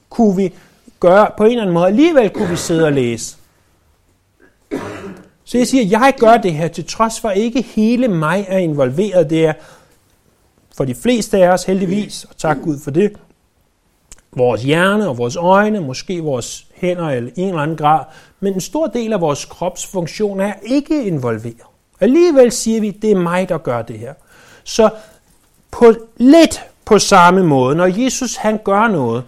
kunne 0.10 0.36
vi 0.36 0.54
gøre 1.00 1.32
på 1.38 1.44
en 1.44 1.50
eller 1.50 1.62
anden 1.62 1.74
måde. 1.74 1.88
Alligevel 1.88 2.30
kunne 2.30 2.50
vi 2.50 2.56
sidde 2.56 2.86
og 2.86 2.94
læse. 2.94 3.37
Så 5.48 5.58
jeg 5.58 5.68
siger, 5.68 5.86
jeg 6.00 6.14
gør 6.18 6.38
det 6.38 6.54
her, 6.54 6.68
til 6.68 6.86
trods 6.86 7.20
for 7.20 7.30
ikke 7.30 7.62
hele 7.62 8.08
mig 8.08 8.46
er 8.48 8.58
involveret. 8.58 9.30
Det 9.30 9.46
er 9.46 9.54
for 10.78 10.86
de 10.86 10.96
fleste 10.96 11.38
af 11.38 11.50
os 11.50 11.64
heldigvis, 11.64 12.24
og 12.24 12.38
tak 12.38 12.58
Gud 12.64 12.80
for 12.84 12.92
det, 12.92 13.12
vores 14.36 14.64
hjerne 14.64 15.10
og 15.10 15.18
vores 15.18 15.36
øjne, 15.36 15.82
måske 15.82 16.22
vores 16.22 16.68
hænder 16.76 17.10
eller 17.10 17.32
en 17.36 17.48
eller 17.50 17.62
anden 17.62 17.78
grad, 17.78 18.06
men 18.40 18.54
en 18.54 18.62
stor 18.62 18.88
del 18.88 19.14
af 19.14 19.22
vores 19.22 19.46
kropsfunktion 19.46 20.40
er 20.40 20.54
ikke 20.64 21.04
involveret. 21.04 21.68
Alligevel 22.00 22.52
siger 22.52 22.82
vi, 22.82 22.92
det 22.92 23.12
er 23.12 23.20
mig, 23.20 23.50
der 23.50 23.58
gør 23.58 23.82
det 23.82 24.00
her. 24.00 24.14
Så 24.64 24.90
på 25.72 25.94
lidt 26.18 26.64
på 26.86 27.00
samme 27.00 27.44
måde, 27.44 27.76
når 27.76 28.04
Jesus 28.04 28.36
han 28.36 28.60
gør 28.64 28.88
noget, 28.88 29.24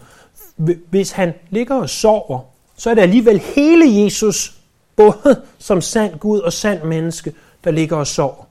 hvis 0.90 1.12
han 1.12 1.34
ligger 1.50 1.76
og 1.76 1.90
sover, 1.90 2.40
så 2.78 2.90
er 2.90 2.94
det 2.94 3.02
alligevel 3.02 3.40
hele 3.40 4.04
Jesus, 4.04 4.59
både 5.00 5.42
som 5.60 5.82
sand 5.82 6.20
Gud 6.20 6.40
og 6.40 6.54
sand 6.54 6.84
menneske, 6.84 7.34
der 7.64 7.72
ligger 7.72 7.98
og 7.98 8.08
sover. 8.08 8.48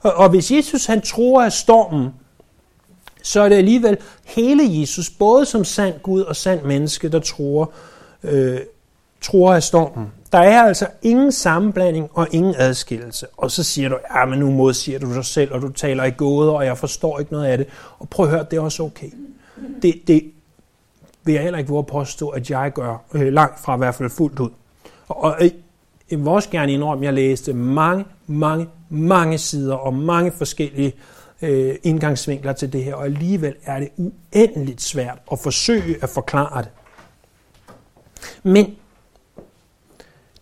Og, 0.00 0.14
og 0.14 0.28
hvis 0.28 0.50
Jesus 0.50 0.86
han 0.86 1.00
tror 1.00 1.42
af 1.42 1.52
stormen, 1.52 2.08
så 3.22 3.40
er 3.40 3.48
det 3.48 3.56
alligevel 3.56 3.96
hele 4.24 4.80
Jesus, 4.80 5.10
både 5.10 5.46
som 5.46 5.64
sand 5.64 6.00
Gud 6.02 6.22
og 6.22 6.36
sand 6.36 6.62
menneske, 6.62 7.08
der 7.08 7.20
tror, 7.20 7.72
øh, 8.22 8.60
tror 9.20 9.54
af 9.54 9.62
stormen. 9.62 10.06
Der 10.32 10.38
er 10.38 10.62
altså 10.62 10.86
ingen 11.02 11.32
sammenblanding 11.32 12.08
og 12.12 12.28
ingen 12.30 12.54
adskillelse. 12.58 13.26
Og 13.36 13.50
så 13.50 13.64
siger 13.64 13.88
du, 13.88 13.98
ja, 14.14 14.24
men 14.24 14.38
nu 14.38 14.50
modsiger 14.50 14.98
du 14.98 15.14
dig 15.14 15.24
selv, 15.24 15.52
og 15.52 15.62
du 15.62 15.68
taler 15.68 16.04
i 16.04 16.10
gåder, 16.10 16.52
og 16.52 16.64
jeg 16.64 16.78
forstår 16.78 17.18
ikke 17.18 17.32
noget 17.32 17.46
af 17.46 17.58
det. 17.58 17.66
Og 17.98 18.08
prøv 18.08 18.26
at 18.26 18.32
høre, 18.32 18.46
det 18.50 18.56
er 18.56 18.60
også 18.60 18.82
okay. 18.82 19.10
Det, 19.82 20.02
det 20.06 20.22
vil 21.24 21.34
jeg 21.34 21.42
heller 21.42 21.58
ikke 21.58 21.70
våge 21.70 21.84
påstå, 21.84 22.28
at 22.28 22.50
jeg 22.50 22.72
gør 22.72 23.04
øh, 23.14 23.32
langt 23.32 23.60
fra 23.60 23.74
i 23.74 23.78
hvert 23.78 23.94
fald 23.94 24.10
fuldt 24.10 24.38
ud. 24.38 24.50
Og, 25.08 25.36
øh, 25.40 25.50
jeg 26.10 26.18
vil 26.18 26.28
også 26.28 26.50
gerne 26.50 26.72
indrømme, 26.72 27.04
at 27.04 27.06
jeg 27.06 27.14
læste 27.14 27.52
mange, 27.52 28.04
mange, 28.26 28.68
mange 28.88 29.38
sider 29.38 29.74
og 29.74 29.94
mange 29.94 30.32
forskellige 30.32 30.92
øh, 31.42 31.74
indgangsvinkler 31.82 32.52
til 32.52 32.72
det 32.72 32.84
her, 32.84 32.94
og 32.94 33.04
alligevel 33.04 33.54
er 33.64 33.80
det 33.80 33.88
uendeligt 33.96 34.82
svært 34.82 35.18
at 35.32 35.38
forsøge 35.38 36.02
at 36.02 36.08
forklare 36.08 36.62
det. 36.62 36.70
Men 38.42 38.76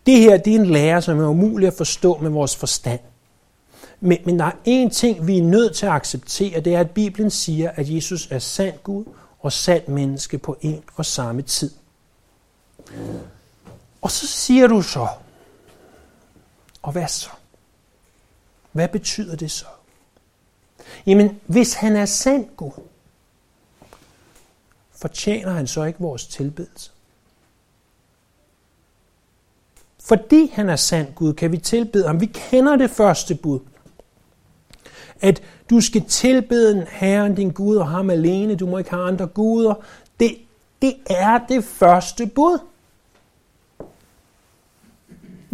det 0.07 0.19
her 0.19 0.37
det 0.37 0.55
er 0.55 0.59
en 0.59 0.67
lære, 0.67 1.03
som 1.03 1.21
er 1.21 1.29
umulig 1.29 1.67
at 1.67 1.75
forstå 1.75 2.19
med 2.19 2.31
vores 2.31 2.57
forstand. 2.57 3.01
Men, 4.01 4.19
men 4.25 4.39
der 4.39 4.45
er 4.45 4.53
én 4.69 4.91
ting, 4.91 5.27
vi 5.27 5.39
er 5.39 5.43
nødt 5.43 5.77
til 5.77 5.87
at 5.87 5.93
acceptere, 5.93 6.61
det 6.61 6.75
er, 6.75 6.81
at 6.81 6.91
Bibelen 6.91 7.31
siger, 7.31 7.71
at 7.75 7.95
Jesus 7.95 8.29
er 8.31 8.39
sand 8.39 8.75
Gud 8.83 9.05
og 9.41 9.53
sand 9.53 9.89
menneske 9.89 10.39
på 10.39 10.57
en 10.61 10.83
og 10.95 11.05
samme 11.05 11.43
tid. 11.43 11.71
Og 14.07 14.13
så 14.13 14.27
siger 14.27 14.67
du 14.67 14.83
så, 14.83 15.09
og 16.83 16.93
hvad 16.93 17.09
så? 17.09 17.31
Hvad 18.73 18.89
betyder 18.89 19.37
det 19.37 19.51
så? 19.51 19.65
Jamen, 21.07 21.41
hvis 21.47 21.75
han 21.75 21.97
er 21.97 22.05
sand 22.05 22.49
Gud, 22.57 22.83
fortjener 24.93 25.53
han 25.53 25.67
så 25.67 25.85
ikke 25.85 26.01
vores 26.01 26.27
tilbedelse? 26.27 26.91
Fordi 30.01 30.51
han 30.55 30.69
er 30.69 30.77
sand 30.77 31.15
Gud, 31.15 31.35
kan 31.35 31.53
vi 31.53 31.59
tilbede 31.59 32.07
ham. 32.07 32.21
Vi 32.21 32.27
kender 32.27 32.77
det 32.77 32.91
første 32.91 33.35
bud. 33.35 33.61
At 35.21 35.43
du 35.71 35.81
skal 35.81 36.05
tilbede 36.05 36.87
Herren 36.91 37.35
din 37.35 37.51
Gud 37.51 37.77
og 37.77 37.89
ham 37.89 38.11
alene. 38.11 38.57
Du 38.57 38.67
må 38.67 38.79
ikke 38.79 38.91
have 38.91 39.09
andre 39.09 39.27
guder. 39.27 39.75
Det, 40.21 40.39
det 40.83 40.97
er 41.07 41.39
det 41.49 41.65
første 41.65 42.27
bud. 42.27 42.59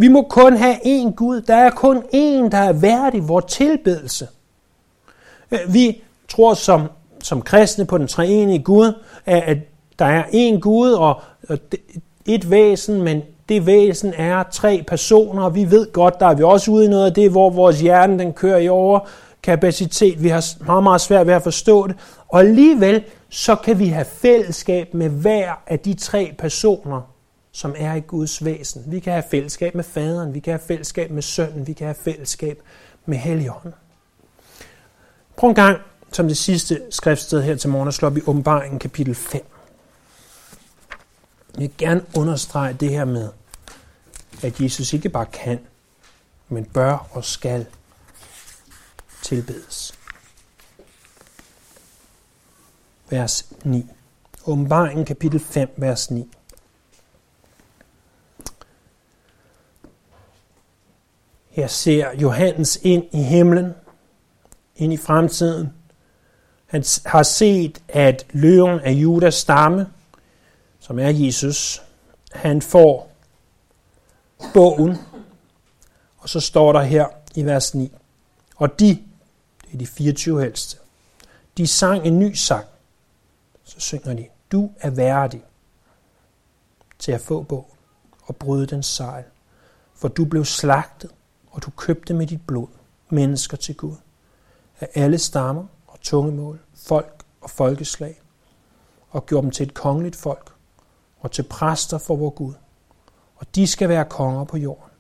Vi 0.02 0.08
må 0.08 0.22
kun 0.22 0.56
have 0.56 0.74
én 0.74 1.14
Gud. 1.14 1.40
Der 1.40 1.54
er 1.54 1.70
kun 1.70 1.96
én, 1.98 2.48
der 2.48 2.58
er 2.58 2.72
værdig 2.72 3.28
vores 3.28 3.44
tilbedelse. 3.44 4.28
Øh, 5.52 5.58
vi 5.68 6.02
tror 6.28 6.54
som, 6.54 6.82
som 7.22 7.42
kristne 7.42 7.84
på 7.84 7.98
den 7.98 8.06
treenige 8.06 8.58
Gud, 8.58 8.92
at 9.26 9.58
der 9.98 10.04
er 10.04 10.22
én 10.22 10.58
Gud 10.60 10.92
og 10.92 11.20
et 12.26 12.50
væsen, 12.50 13.02
men 13.02 13.22
det 13.48 13.66
væsen 13.66 14.14
er 14.16 14.42
tre 14.42 14.84
personer, 14.88 15.42
og 15.42 15.54
vi 15.54 15.70
ved 15.70 15.92
godt, 15.92 16.20
der 16.20 16.26
er 16.26 16.34
vi 16.34 16.42
også 16.42 16.70
ude 16.70 16.84
i 16.84 16.88
noget 16.88 17.06
af 17.06 17.14
det, 17.14 17.30
hvor 17.30 17.50
vores 17.50 17.80
hjerne 17.80 18.18
den 18.18 18.32
kører 18.32 18.58
i 18.58 18.68
over 18.68 19.00
kapacitet. 19.42 20.22
Vi 20.22 20.28
har 20.28 20.64
meget, 20.66 20.82
meget 20.82 21.00
svært 21.00 21.26
ved 21.26 21.34
at 21.34 21.42
forstå 21.42 21.86
det. 21.86 21.96
Og 22.28 22.40
alligevel, 22.40 23.02
så 23.28 23.54
kan 23.54 23.78
vi 23.78 23.86
have 23.86 24.04
fællesskab 24.04 24.94
med 24.94 25.08
hver 25.08 25.62
af 25.66 25.78
de 25.78 25.94
tre 25.94 26.34
personer, 26.38 27.12
som 27.52 27.74
er 27.78 27.94
i 27.94 28.00
Guds 28.00 28.44
væsen. 28.44 28.84
Vi 28.86 29.00
kan 29.00 29.12
have 29.12 29.24
fællesskab 29.30 29.74
med 29.74 29.84
faderen, 29.84 30.34
vi 30.34 30.40
kan 30.40 30.52
have 30.52 30.66
fællesskab 30.66 31.10
med 31.10 31.22
sønnen, 31.22 31.66
vi 31.66 31.72
kan 31.72 31.86
have 31.86 31.94
fællesskab 31.94 32.62
med 33.06 33.18
helligånden. 33.18 33.74
Prøv 35.36 35.50
en 35.50 35.54
gang, 35.54 35.78
som 36.12 36.28
det 36.28 36.36
sidste 36.36 36.82
skriftsted 36.90 37.42
her 37.42 37.56
til 37.56 37.70
morgen, 37.70 37.88
at 37.88 37.94
slå 37.94 38.08
op 38.08 38.16
i 38.16 38.20
åbenbaringen 38.26 38.78
kapitel 38.78 39.14
5. 39.14 39.46
Jeg 41.54 41.60
vil 41.60 41.72
gerne 41.78 42.04
understrege 42.16 42.72
det 42.72 42.90
her 42.90 43.04
med, 43.04 43.28
at 44.42 44.60
Jesus 44.60 44.92
ikke 44.92 45.08
bare 45.08 45.26
kan, 45.26 45.58
men 46.48 46.64
bør 46.64 47.08
og 47.10 47.24
skal 47.24 47.66
tilbedes. 49.22 49.94
Vers 53.10 53.46
9. 53.64 53.86
Åbenbaringen 54.46 55.04
kapitel 55.04 55.40
5, 55.40 55.74
vers 55.76 56.10
9. 56.10 56.30
Her 61.52 61.66
ser 61.66 62.12
Johannes 62.12 62.78
ind 62.82 63.04
i 63.12 63.22
himlen, 63.22 63.74
ind 64.76 64.92
i 64.92 64.96
fremtiden. 64.96 65.72
Han 66.66 66.84
har 67.06 67.22
set, 67.22 67.82
at 67.88 68.26
løven 68.30 68.80
af 68.80 68.92
Judas 68.92 69.34
stamme, 69.34 69.86
som 70.80 70.98
er 70.98 71.08
Jesus, 71.08 71.82
han 72.32 72.62
får 72.62 73.12
bogen, 74.54 74.96
og 76.18 76.28
så 76.28 76.40
står 76.40 76.72
der 76.72 76.82
her 76.82 77.06
i 77.34 77.44
vers 77.44 77.74
9, 77.74 77.92
og 78.56 78.80
de, 78.80 78.88
det 79.62 79.74
er 79.74 79.78
de 79.78 79.86
24 79.86 80.42
helste, 80.42 80.76
de 81.56 81.66
sang 81.66 82.06
en 82.06 82.18
ny 82.18 82.32
sang. 82.32 82.66
Så 83.64 83.80
synger 83.80 84.14
de, 84.14 84.26
du 84.52 84.70
er 84.80 84.90
værdig 84.90 85.42
til 86.98 87.12
at 87.12 87.20
få 87.20 87.42
bogen 87.42 87.76
og 88.22 88.36
bryde 88.36 88.66
den 88.66 88.82
sejl, 88.82 89.24
for 89.94 90.08
du 90.08 90.24
blev 90.24 90.44
slagtet, 90.44 91.10
og 91.52 91.62
du 91.62 91.70
købte 91.70 92.14
med 92.14 92.26
dit 92.26 92.46
blod 92.46 92.66
mennesker 93.10 93.56
til 93.56 93.76
Gud 93.76 93.94
af 94.80 94.88
alle 94.94 95.18
stammer 95.18 95.64
og 95.86 96.00
tungemål, 96.00 96.60
folk 96.74 97.22
og 97.40 97.50
folkeslag, 97.50 98.20
og 99.10 99.26
gjorde 99.26 99.42
dem 99.42 99.50
til 99.50 99.66
et 99.66 99.74
kongeligt 99.74 100.16
folk 100.16 100.52
og 101.20 101.32
til 101.32 101.42
præster 101.42 101.98
for 101.98 102.16
vor 102.16 102.30
Gud. 102.30 102.54
Og 103.36 103.46
de 103.54 103.66
skal 103.66 103.88
være 103.88 104.04
konger 104.04 104.44
på 104.44 104.56
jorden. 104.56 104.90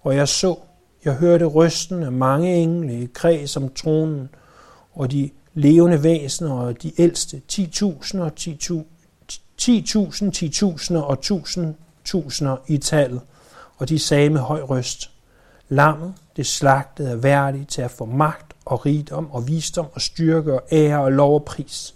Og 0.00 0.16
jeg 0.16 0.28
så, 0.28 0.56
jeg 1.04 1.14
hørte 1.14 1.44
rysten 1.44 2.02
af 2.02 2.12
mange 2.12 2.54
engle 2.54 3.02
i 3.02 3.06
kreds 3.06 3.56
om 3.56 3.74
tronen, 3.74 4.28
og 4.94 5.10
de 5.10 5.30
levende 5.54 6.02
væsener 6.02 6.52
og 6.52 6.82
de 6.82 7.00
ældste, 7.00 7.42
10.000 7.52 8.20
og 8.20 8.32
10.000, 8.40 8.84
10.000, 9.60 10.30
10.000 10.90 10.96
og 10.96 11.18
1.000 11.24 12.46
i 12.66 12.78
tallet, 12.78 13.20
og 13.76 13.88
de 13.88 13.98
sagde 13.98 14.30
med 14.30 14.40
høj 14.40 14.60
røst, 14.60 15.10
Lammet, 15.72 16.14
det 16.36 16.46
slagtede, 16.46 17.10
er 17.10 17.16
værdigt 17.16 17.68
til 17.68 17.82
at 17.82 17.90
få 17.90 18.04
magt 18.04 18.52
og 18.64 18.86
rigdom 18.86 19.30
og 19.30 19.48
visdom 19.48 19.86
og 19.92 20.00
styrke 20.00 20.54
og 20.54 20.62
ære 20.72 21.00
og 21.00 21.12
lov 21.12 21.34
og 21.34 21.44
pris. 21.44 21.94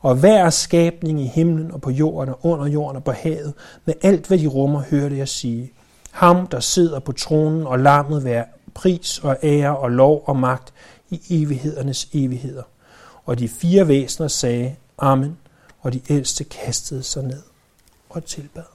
Og 0.00 0.14
hver 0.14 0.50
skabning 0.50 1.20
i 1.20 1.26
himlen 1.26 1.70
og 1.70 1.80
på 1.80 1.90
jorden 1.90 2.28
og 2.28 2.38
under 2.42 2.66
jorden 2.66 2.96
og 2.96 3.04
på 3.04 3.12
havet, 3.12 3.54
med 3.84 3.94
alt 4.02 4.26
hvad 4.26 4.38
de 4.38 4.46
rummer, 4.46 4.82
hørte 4.90 5.16
jeg 5.16 5.28
sige. 5.28 5.72
Ham, 6.10 6.46
der 6.46 6.60
sidder 6.60 6.98
på 6.98 7.12
tronen 7.12 7.66
og 7.66 7.78
lammet 7.78 8.24
være 8.24 8.44
pris 8.74 9.18
og 9.18 9.36
ære 9.42 9.76
og 9.76 9.90
lov 9.90 10.24
og 10.26 10.36
magt 10.36 10.72
i 11.10 11.42
evighedernes 11.42 12.08
evigheder. 12.12 12.62
Og 13.24 13.38
de 13.38 13.48
fire 13.48 13.88
væsener 13.88 14.28
sagde, 14.28 14.76
Amen, 14.98 15.38
og 15.80 15.92
de 15.92 16.00
ældste 16.08 16.44
kastede 16.44 17.02
sig 17.02 17.22
ned 17.22 17.42
og 18.10 18.24
tilbad. 18.24 18.73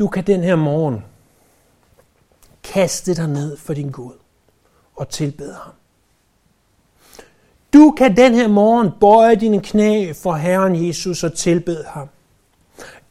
Du 0.00 0.08
kan 0.08 0.26
den 0.26 0.42
her 0.42 0.56
morgen 0.56 1.04
kaste 2.62 3.14
dig 3.14 3.28
ned 3.28 3.56
for 3.56 3.74
din 3.74 3.90
Gud 3.90 4.12
og 4.96 5.08
tilbede 5.08 5.54
ham. 5.54 5.72
Du 7.72 7.94
kan 7.98 8.16
den 8.16 8.34
her 8.34 8.48
morgen 8.48 8.90
bøje 9.00 9.36
dine 9.36 9.62
knæ 9.62 10.12
for 10.12 10.34
Herren 10.34 10.86
Jesus 10.86 11.24
og 11.24 11.34
tilbede 11.34 11.84
ham. 11.84 12.08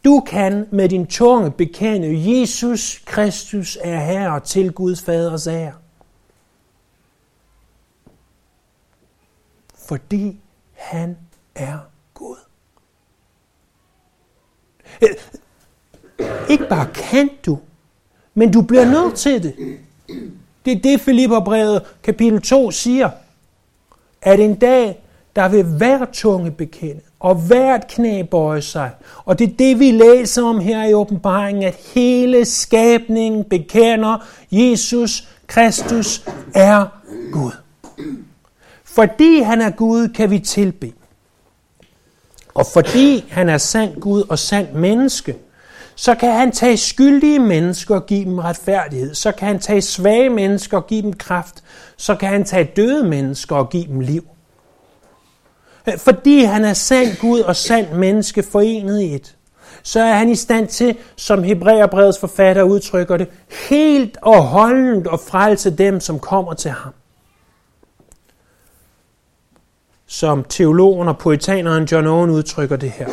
Du 0.06 0.24
kan 0.28 0.68
med 0.72 0.90
din 0.90 1.08
tunge 1.08 1.52
bekende, 1.52 2.40
Jesus 2.40 3.04
Kristus 3.06 3.78
er 3.82 4.00
Herre 4.00 4.40
til 4.40 4.72
Guds 4.72 5.02
faders 5.02 5.48
ære. 5.48 5.74
Fordi 9.76 10.40
han 10.74 11.18
er 11.56 11.80
Gud. 12.14 12.38
Ikke 16.50 16.66
bare 16.70 16.88
kan 16.94 17.30
du, 17.46 17.58
men 18.34 18.52
du 18.52 18.62
bliver 18.62 18.86
nødt 18.86 19.16
til 19.16 19.44
det. 19.44 19.56
Det 20.66 20.74
er 20.74 20.80
det, 20.80 21.02
Filipperbrevet 21.02 21.82
kapitel 22.04 22.42
2 22.42 22.72
siger. 22.72 23.10
At 24.22 24.40
en 24.40 24.56
dag, 24.56 25.04
der 25.36 25.50
vil 25.50 25.64
hver 25.64 26.06
tunge 26.14 26.52
bekende, 26.52 27.02
og 27.20 27.36
hvert 27.36 27.88
knæ 27.88 28.22
bøje 28.22 28.62
sig. 28.62 28.92
Og 29.26 29.40
det 29.40 29.50
er 29.50 29.54
det, 29.60 29.80
vi 29.80 29.92
læser 29.92 30.44
om 30.44 30.60
her 30.60 30.84
i 30.84 30.94
åbenbaringen, 30.94 31.64
at 31.64 31.76
hele 31.76 32.46
skabningen 32.46 33.44
bekender, 33.44 34.28
Jesus 34.52 35.28
Kristus 35.48 36.26
er 36.56 36.86
Gud. 37.32 37.52
Fordi 38.84 39.42
han 39.42 39.62
er 39.62 39.70
Gud, 39.70 40.08
kan 40.08 40.32
vi 40.32 40.40
tilbe. 40.40 40.94
Og 42.54 42.66
fordi 42.74 43.26
han 43.30 43.50
er 43.50 43.58
sand 43.58 44.00
Gud 44.02 44.24
og 44.30 44.40
sand 44.40 44.74
menneske, 44.74 45.36
så 46.00 46.16
kan 46.16 46.32
han 46.32 46.52
tage 46.52 46.78
skyldige 46.78 47.40
mennesker 47.40 47.96
og 47.96 48.06
give 48.06 48.26
dem 48.26 48.40
retfærdighed. 48.40 49.14
Så 49.14 49.32
kan 49.32 49.48
han 49.48 49.60
tage 49.60 49.82
svage 49.82 50.30
mennesker 50.30 50.78
og 50.78 50.88
give 50.88 51.02
dem 51.02 51.14
kraft. 51.14 51.64
Så 51.98 52.16
kan 52.16 52.30
han 52.30 52.44
tage 52.44 52.72
døde 52.76 53.04
mennesker 53.04 53.56
og 53.56 53.70
give 53.70 53.88
dem 53.88 54.00
liv. 54.00 54.24
Øh, 55.88 55.98
fordi 55.98 56.44
han 56.44 56.66
er 56.66 56.74
sand 56.74 57.18
Gud 57.22 57.40
og 57.40 57.56
sand 57.56 57.94
menneske 57.94 58.44
forenet 58.44 59.02
i 59.02 59.16
et, 59.16 59.36
så 59.84 60.00
er 60.00 60.14
han 60.14 60.30
i 60.30 60.36
stand 60.36 60.68
til, 60.68 60.98
som 61.16 61.44
Hebræerbrevets 61.44 62.20
forfatter 62.20 62.64
udtrykker 62.64 63.18
det, 63.18 63.28
helt 63.70 64.18
og 64.22 64.44
holdent 64.44 65.08
at 65.14 65.20
frelse 65.20 65.70
dem, 65.70 66.00
som 66.00 66.20
kommer 66.20 66.54
til 66.54 66.72
ham. 66.72 66.94
Som 70.08 70.44
teologen 70.50 71.08
og 71.08 71.18
poetaneren 71.18 71.84
John 71.84 72.08
Owen 72.08 72.30
udtrykker 72.30 72.76
det 72.76 72.92
her. 72.92 73.08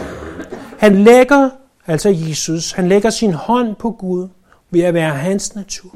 Han 0.79 1.05
lægger, 1.05 1.51
altså 1.87 2.09
Jesus, 2.09 2.73
han 2.73 2.89
lægger 2.89 3.11
sin 3.11 3.33
hånd 3.33 3.77
på 3.77 3.91
Gud 3.91 4.29
ved 4.71 4.81
at 4.81 4.95
være 4.95 5.15
hans 5.15 5.55
natur. 5.55 5.91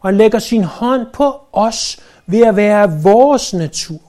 Og 0.00 0.08
han 0.08 0.16
lægger 0.16 0.38
sin 0.38 0.64
hånd 0.64 1.06
på 1.12 1.40
os 1.52 1.98
ved 2.26 2.46
at 2.46 2.56
være 2.56 3.02
vores 3.02 3.54
natur 3.54 4.00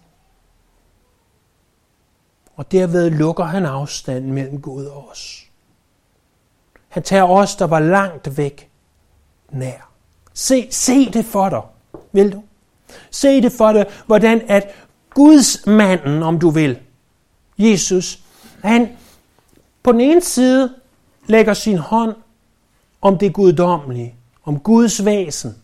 og 2.57 2.71
derved 2.71 3.09
lukker 3.09 3.43
han 3.43 3.65
afstanden 3.65 4.33
mellem 4.33 4.61
Gud 4.61 4.85
og 4.85 5.07
os. 5.11 5.45
Han 6.88 7.03
tager 7.03 7.23
os, 7.23 7.55
der 7.55 7.67
var 7.67 7.79
langt 7.79 8.38
væk, 8.38 8.69
nær. 9.49 9.91
Se, 10.33 10.67
se 10.71 11.11
det 11.11 11.25
for 11.25 11.49
dig, 11.49 11.61
vil 12.11 12.33
du? 12.33 12.43
Se 13.11 13.41
det 13.41 13.51
for 13.51 13.71
dig, 13.71 13.85
hvordan 14.05 14.41
at 14.47 14.67
Guds 15.09 15.65
manden, 15.65 16.23
om 16.23 16.39
du 16.39 16.49
vil, 16.49 16.79
Jesus, 17.57 18.19
han 18.63 18.97
på 19.83 19.91
den 19.91 20.01
ene 20.01 20.21
side 20.21 20.75
lægger 21.28 21.53
sin 21.53 21.78
hånd 21.78 22.15
om 23.01 23.17
det 23.17 23.34
guddommelige, 23.34 24.15
om 24.43 24.59
Guds 24.59 25.05
væsen, 25.05 25.57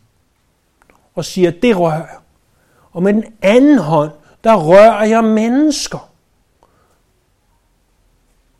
og 1.16 1.26
siger, 1.26 1.52
det 1.52 1.78
rører 1.78 1.96
jeg. 1.96 2.18
Og 2.92 3.04
med 3.04 3.14
den 3.14 3.26
anden 3.42 3.78
hånd, 3.78 4.12
der 4.44 4.56
rører 4.56 5.06
jeg 5.06 5.24
mennesker 5.24 6.14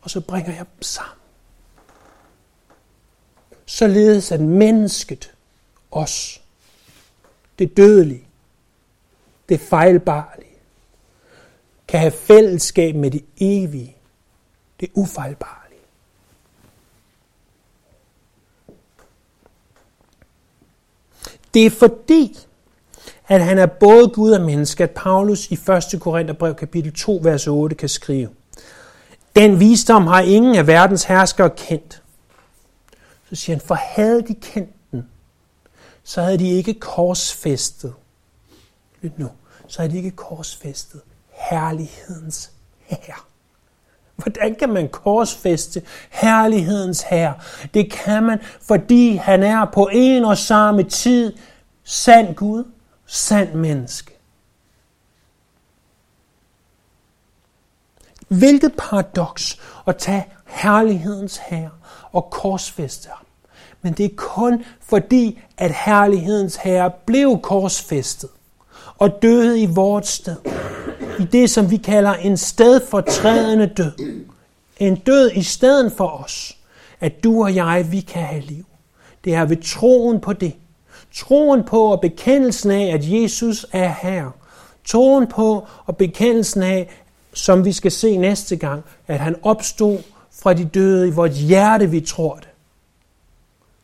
og 0.04 0.10
så 0.10 0.20
bringer 0.20 0.52
jeg 0.52 0.66
dem 0.74 0.82
sammen. 0.82 1.18
Således 3.66 4.32
at 4.32 4.40
mennesket, 4.40 5.34
os, 5.90 6.42
det 7.58 7.76
dødelige, 7.76 8.28
det 9.48 9.60
fejlbarlige, 9.60 10.58
kan 11.88 12.00
have 12.00 12.12
fællesskab 12.12 12.94
med 12.94 13.10
det 13.10 13.24
evige, 13.36 13.96
det 14.80 14.90
ufejlbare. 14.94 15.63
Det 21.54 21.66
er 21.66 21.70
fordi, 21.70 22.38
at 23.28 23.44
han 23.44 23.58
er 23.58 23.66
både 23.66 24.08
Gud 24.08 24.30
og 24.30 24.40
menneske, 24.40 24.84
at 24.84 24.90
Paulus 24.90 25.50
i 25.50 25.54
1. 25.94 26.00
Korintherbrev 26.00 26.54
kapitel 26.54 26.92
2, 26.92 27.20
vers 27.22 27.46
8 27.46 27.76
kan 27.76 27.88
skrive– 27.88 28.28
den 29.36 29.60
visdom 29.60 30.06
har 30.06 30.20
ingen 30.20 30.54
af 30.54 30.66
verdens 30.66 31.04
herskere 31.04 31.50
kendt. 31.50 32.02
Så 33.28 33.34
siger 33.34 33.56
han, 33.56 33.66
for 33.66 33.74
havde 33.74 34.22
de 34.22 34.34
kendt 34.34 34.70
den, 34.90 35.08
så 36.04 36.22
havde 36.22 36.38
de 36.38 36.50
ikke 36.50 36.74
korsfæstet. 36.74 37.94
Lyt 39.02 39.18
nu. 39.18 39.30
Så 39.68 39.78
havde 39.82 39.92
de 39.92 39.96
ikke 39.96 40.10
korsfæstet 40.10 41.00
herlighedens 41.30 42.50
herre. 42.80 43.20
Hvordan 44.16 44.54
kan 44.54 44.68
man 44.68 44.88
korsfæste 44.88 45.82
herlighedens 46.10 47.02
herre? 47.02 47.34
Det 47.74 47.92
kan 47.92 48.22
man, 48.22 48.38
fordi 48.62 49.16
han 49.16 49.42
er 49.42 49.64
på 49.64 49.88
en 49.92 50.24
og 50.24 50.38
samme 50.38 50.82
tid 50.82 51.32
sand 51.84 52.34
Gud, 52.34 52.64
sand 53.06 53.54
menneske. 53.54 54.18
Hvilket 58.28 58.72
paradoks 58.78 59.60
at 59.86 59.96
tage 59.96 60.26
herlighedens 60.46 61.36
herre 61.36 61.70
og 62.12 62.30
korsfeste 62.30 63.08
ham. 63.08 63.26
Men 63.82 63.92
det 63.92 64.04
er 64.04 64.16
kun 64.16 64.64
fordi, 64.80 65.42
at 65.56 65.74
herlighedens 65.84 66.56
herre 66.56 66.90
blev 67.06 67.40
korsfæstet 67.42 68.30
og 68.98 69.22
døde 69.22 69.60
i 69.60 69.66
vores 69.66 70.08
sted. 70.08 70.36
I 71.18 71.24
det, 71.24 71.50
som 71.50 71.70
vi 71.70 71.76
kalder 71.76 72.14
en 72.14 72.36
stedfortrædende 72.36 73.66
død. 73.66 73.92
En 74.78 74.96
død 74.96 75.30
i 75.30 75.42
stedet 75.42 75.92
for 75.92 76.08
os. 76.08 76.58
At 77.00 77.24
du 77.24 77.42
og 77.42 77.54
jeg, 77.54 77.86
vi 77.90 78.00
kan 78.00 78.22
have 78.22 78.42
liv. 78.42 78.64
Det 79.24 79.34
er 79.34 79.44
ved 79.44 79.56
troen 79.62 80.20
på 80.20 80.32
det. 80.32 80.56
Troen 81.14 81.64
på 81.64 81.84
og 81.84 82.00
bekendelsen 82.00 82.70
af, 82.70 82.94
at 82.94 83.00
Jesus 83.10 83.66
er 83.72 83.94
her. 84.02 84.30
Troen 84.84 85.26
på 85.26 85.66
og 85.86 85.96
bekendelsen 85.96 86.62
af, 86.62 86.90
som 87.32 87.64
vi 87.64 87.72
skal 87.72 87.92
se 87.92 88.16
næste 88.16 88.56
gang, 88.56 88.84
at 89.06 89.20
han 89.20 89.36
opstod 89.42 89.98
fra 90.42 90.52
de 90.52 90.64
døde 90.64 91.08
i 91.08 91.10
vores 91.10 91.38
hjerte, 91.38 91.90
vi 91.90 92.00
tror 92.00 92.34
det. 92.34 92.48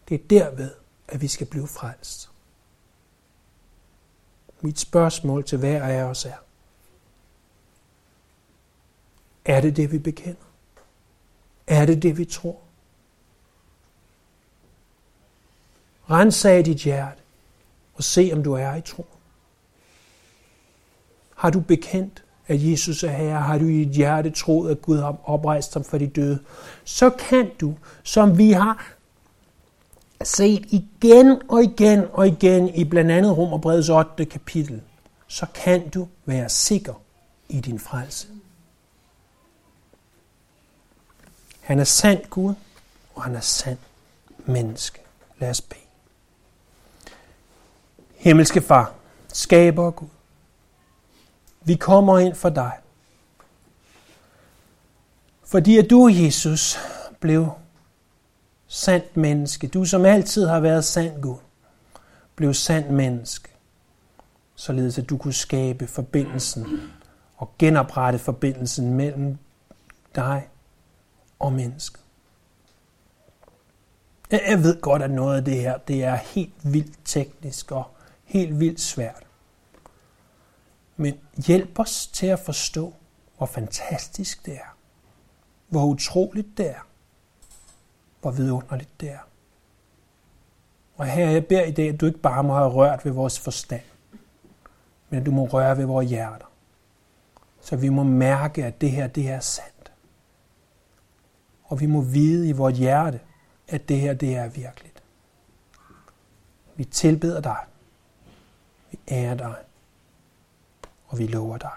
Det 0.09 0.15
er 0.15 0.25
derved, 0.31 0.71
at 1.09 1.23
vi 1.23 1.29
skal 1.29 1.47
blive 1.47 1.69
frelst. 1.69 2.31
Mit 4.61 4.81
spørgsmål 4.81 5.45
til 5.45 5.59
hver 5.59 5.83
af 5.83 6.03
os 6.03 6.25
er, 6.25 6.37
er 9.45 9.61
det 9.61 9.77
det, 9.77 9.93
vi 9.93 9.99
bekender? 9.99 10.51
Er 11.67 11.87
det 11.87 12.03
det, 12.03 12.19
vi 12.19 12.25
tror? 12.25 12.57
Rensag 16.11 16.65
dit 16.65 16.77
hjerte 16.77 17.21
og 17.95 18.05
se, 18.05 18.31
om 18.33 18.43
du 18.43 18.53
er 18.53 18.75
i 18.75 18.81
tro. 18.81 19.07
Har 21.35 21.51
du 21.51 21.61
bekendt, 21.61 22.25
at 22.47 22.71
Jesus 22.71 23.03
er 23.03 23.09
herre, 23.09 23.41
har 23.41 23.59
du 23.59 23.65
i 23.65 23.85
dit 23.85 23.97
hjerte 23.97 24.31
troet, 24.31 24.71
at 24.71 24.83
Gud 24.83 24.99
har 24.99 25.17
oprejst 25.25 25.75
ham 25.75 25.85
for 25.85 25.99
de 25.99 26.07
døde, 26.07 26.39
så 26.85 27.11
kan 27.11 27.51
du, 27.61 27.75
som 28.03 28.39
vi 28.39 28.53
har 28.53 28.95
set 30.25 30.65
igen 30.71 31.43
og 31.49 31.63
igen 31.63 32.05
og 32.13 32.29
igen 32.29 32.69
i 32.69 32.85
blandt 32.85 33.11
andet 33.11 33.37
Romerbrevets 33.37 33.89
8. 33.89 34.25
kapitel, 34.25 34.81
så 35.29 35.47
kan 35.55 35.89
du 35.89 36.09
være 36.25 36.49
sikker 36.49 36.95
i 37.49 37.61
din 37.61 37.79
frelse. 37.79 38.29
Han 41.71 41.79
er 41.79 41.85
sand 41.85 42.25
Gud, 42.31 42.55
og 43.15 43.23
han 43.23 43.35
er 43.35 43.41
sand 43.41 43.79
menneske. 44.47 45.01
Lad 45.39 45.51
os 45.51 45.61
bede. 45.61 45.81
Himmelske 48.15 48.61
Far, 48.61 48.95
skaber 49.29 49.91
Gud, 49.91 50.09
vi 51.63 51.75
kommer 51.75 52.19
ind 52.19 52.35
for 52.35 52.49
dig. 52.49 52.79
Fordi 55.45 55.79
at 55.79 55.91
du, 55.91 56.09
Jesus, 56.09 56.79
blev 57.21 57.51
sandt 58.67 59.17
menneske. 59.17 59.69
Du, 59.69 59.85
som 59.85 60.05
altid 60.05 60.47
har 60.47 60.61
været 60.61 60.85
sand 60.85 61.23
Gud, 61.23 61.39
blev 62.37 62.55
sandt 62.55 62.91
menneske. 62.91 63.49
Således 64.55 64.99
at 64.99 65.11
du 65.11 65.19
kunne 65.19 65.35
skabe 65.35 65.87
forbindelsen 65.87 66.81
og 67.37 67.51
genoprette 67.59 68.19
forbindelsen 68.19 68.95
mellem 68.95 69.39
dig 70.15 70.50
og 71.41 71.53
mennesket. 71.53 72.01
Jeg 74.31 74.63
ved 74.63 74.81
godt, 74.81 75.03
at 75.03 75.11
noget 75.11 75.37
af 75.37 75.45
det 75.45 75.57
her, 75.57 75.79
det 75.79 76.05
er 76.05 76.15
helt 76.15 76.73
vildt 76.73 76.99
teknisk 77.05 77.73
og 77.73 77.85
helt 78.25 78.61
vildt 78.61 78.81
svært. 78.81 79.27
Men 80.97 81.15
hjælp 81.47 81.79
os 81.79 82.07
til 82.07 82.27
at 82.27 82.39
forstå, 82.39 82.95
hvor 83.37 83.47
fantastisk 83.47 84.47
det 84.47 84.55
er. 84.55 84.77
Hvor 85.69 85.85
utroligt 85.85 86.59
det 86.59 86.71
er. 86.71 86.87
Hvor 88.21 88.31
vidunderligt 88.31 89.01
det 89.01 89.11
er. 89.11 89.29
Og 90.97 91.07
her 91.07 91.31
jeg 91.31 91.47
beder 91.47 91.65
i 91.65 91.71
dag, 91.71 91.89
at 91.89 92.01
du 92.01 92.07
ikke 92.07 92.19
bare 92.19 92.45
må 92.45 92.55
have 92.55 92.71
rørt 92.71 93.05
ved 93.05 93.13
vores 93.13 93.39
forstand, 93.39 93.83
men 95.11 95.21
at 95.21 95.27
du 95.27 95.31
må 95.31 95.45
røre 95.45 95.79
ved 95.79 95.85
vores 95.85 96.11
hjerter. 96.11 96.47
Så 97.61 97.77
vi 97.77 97.89
må 97.89 98.03
mærke, 98.03 98.65
at 98.65 98.81
det 98.81 98.91
her, 98.91 99.07
det 99.07 99.31
er 99.31 99.41
sandt. 99.41 99.80
Og 101.71 101.81
vi 101.81 101.87
må 101.87 102.01
vide 102.01 102.49
i 102.49 102.53
vores 102.53 102.79
hjerte, 102.79 103.21
at 103.69 103.89
det 103.89 104.01
her, 104.01 104.15
det 104.15 104.37
er 104.37 104.49
virkeligt. 104.49 105.03
Vi 106.77 106.85
tilbeder 106.85 107.41
dig. 107.41 107.59
Vi 108.91 108.99
ærer 109.09 109.35
dig. 109.35 109.55
Og 111.07 111.19
vi 111.19 111.27
lover 111.27 111.59
dig. 111.59 111.71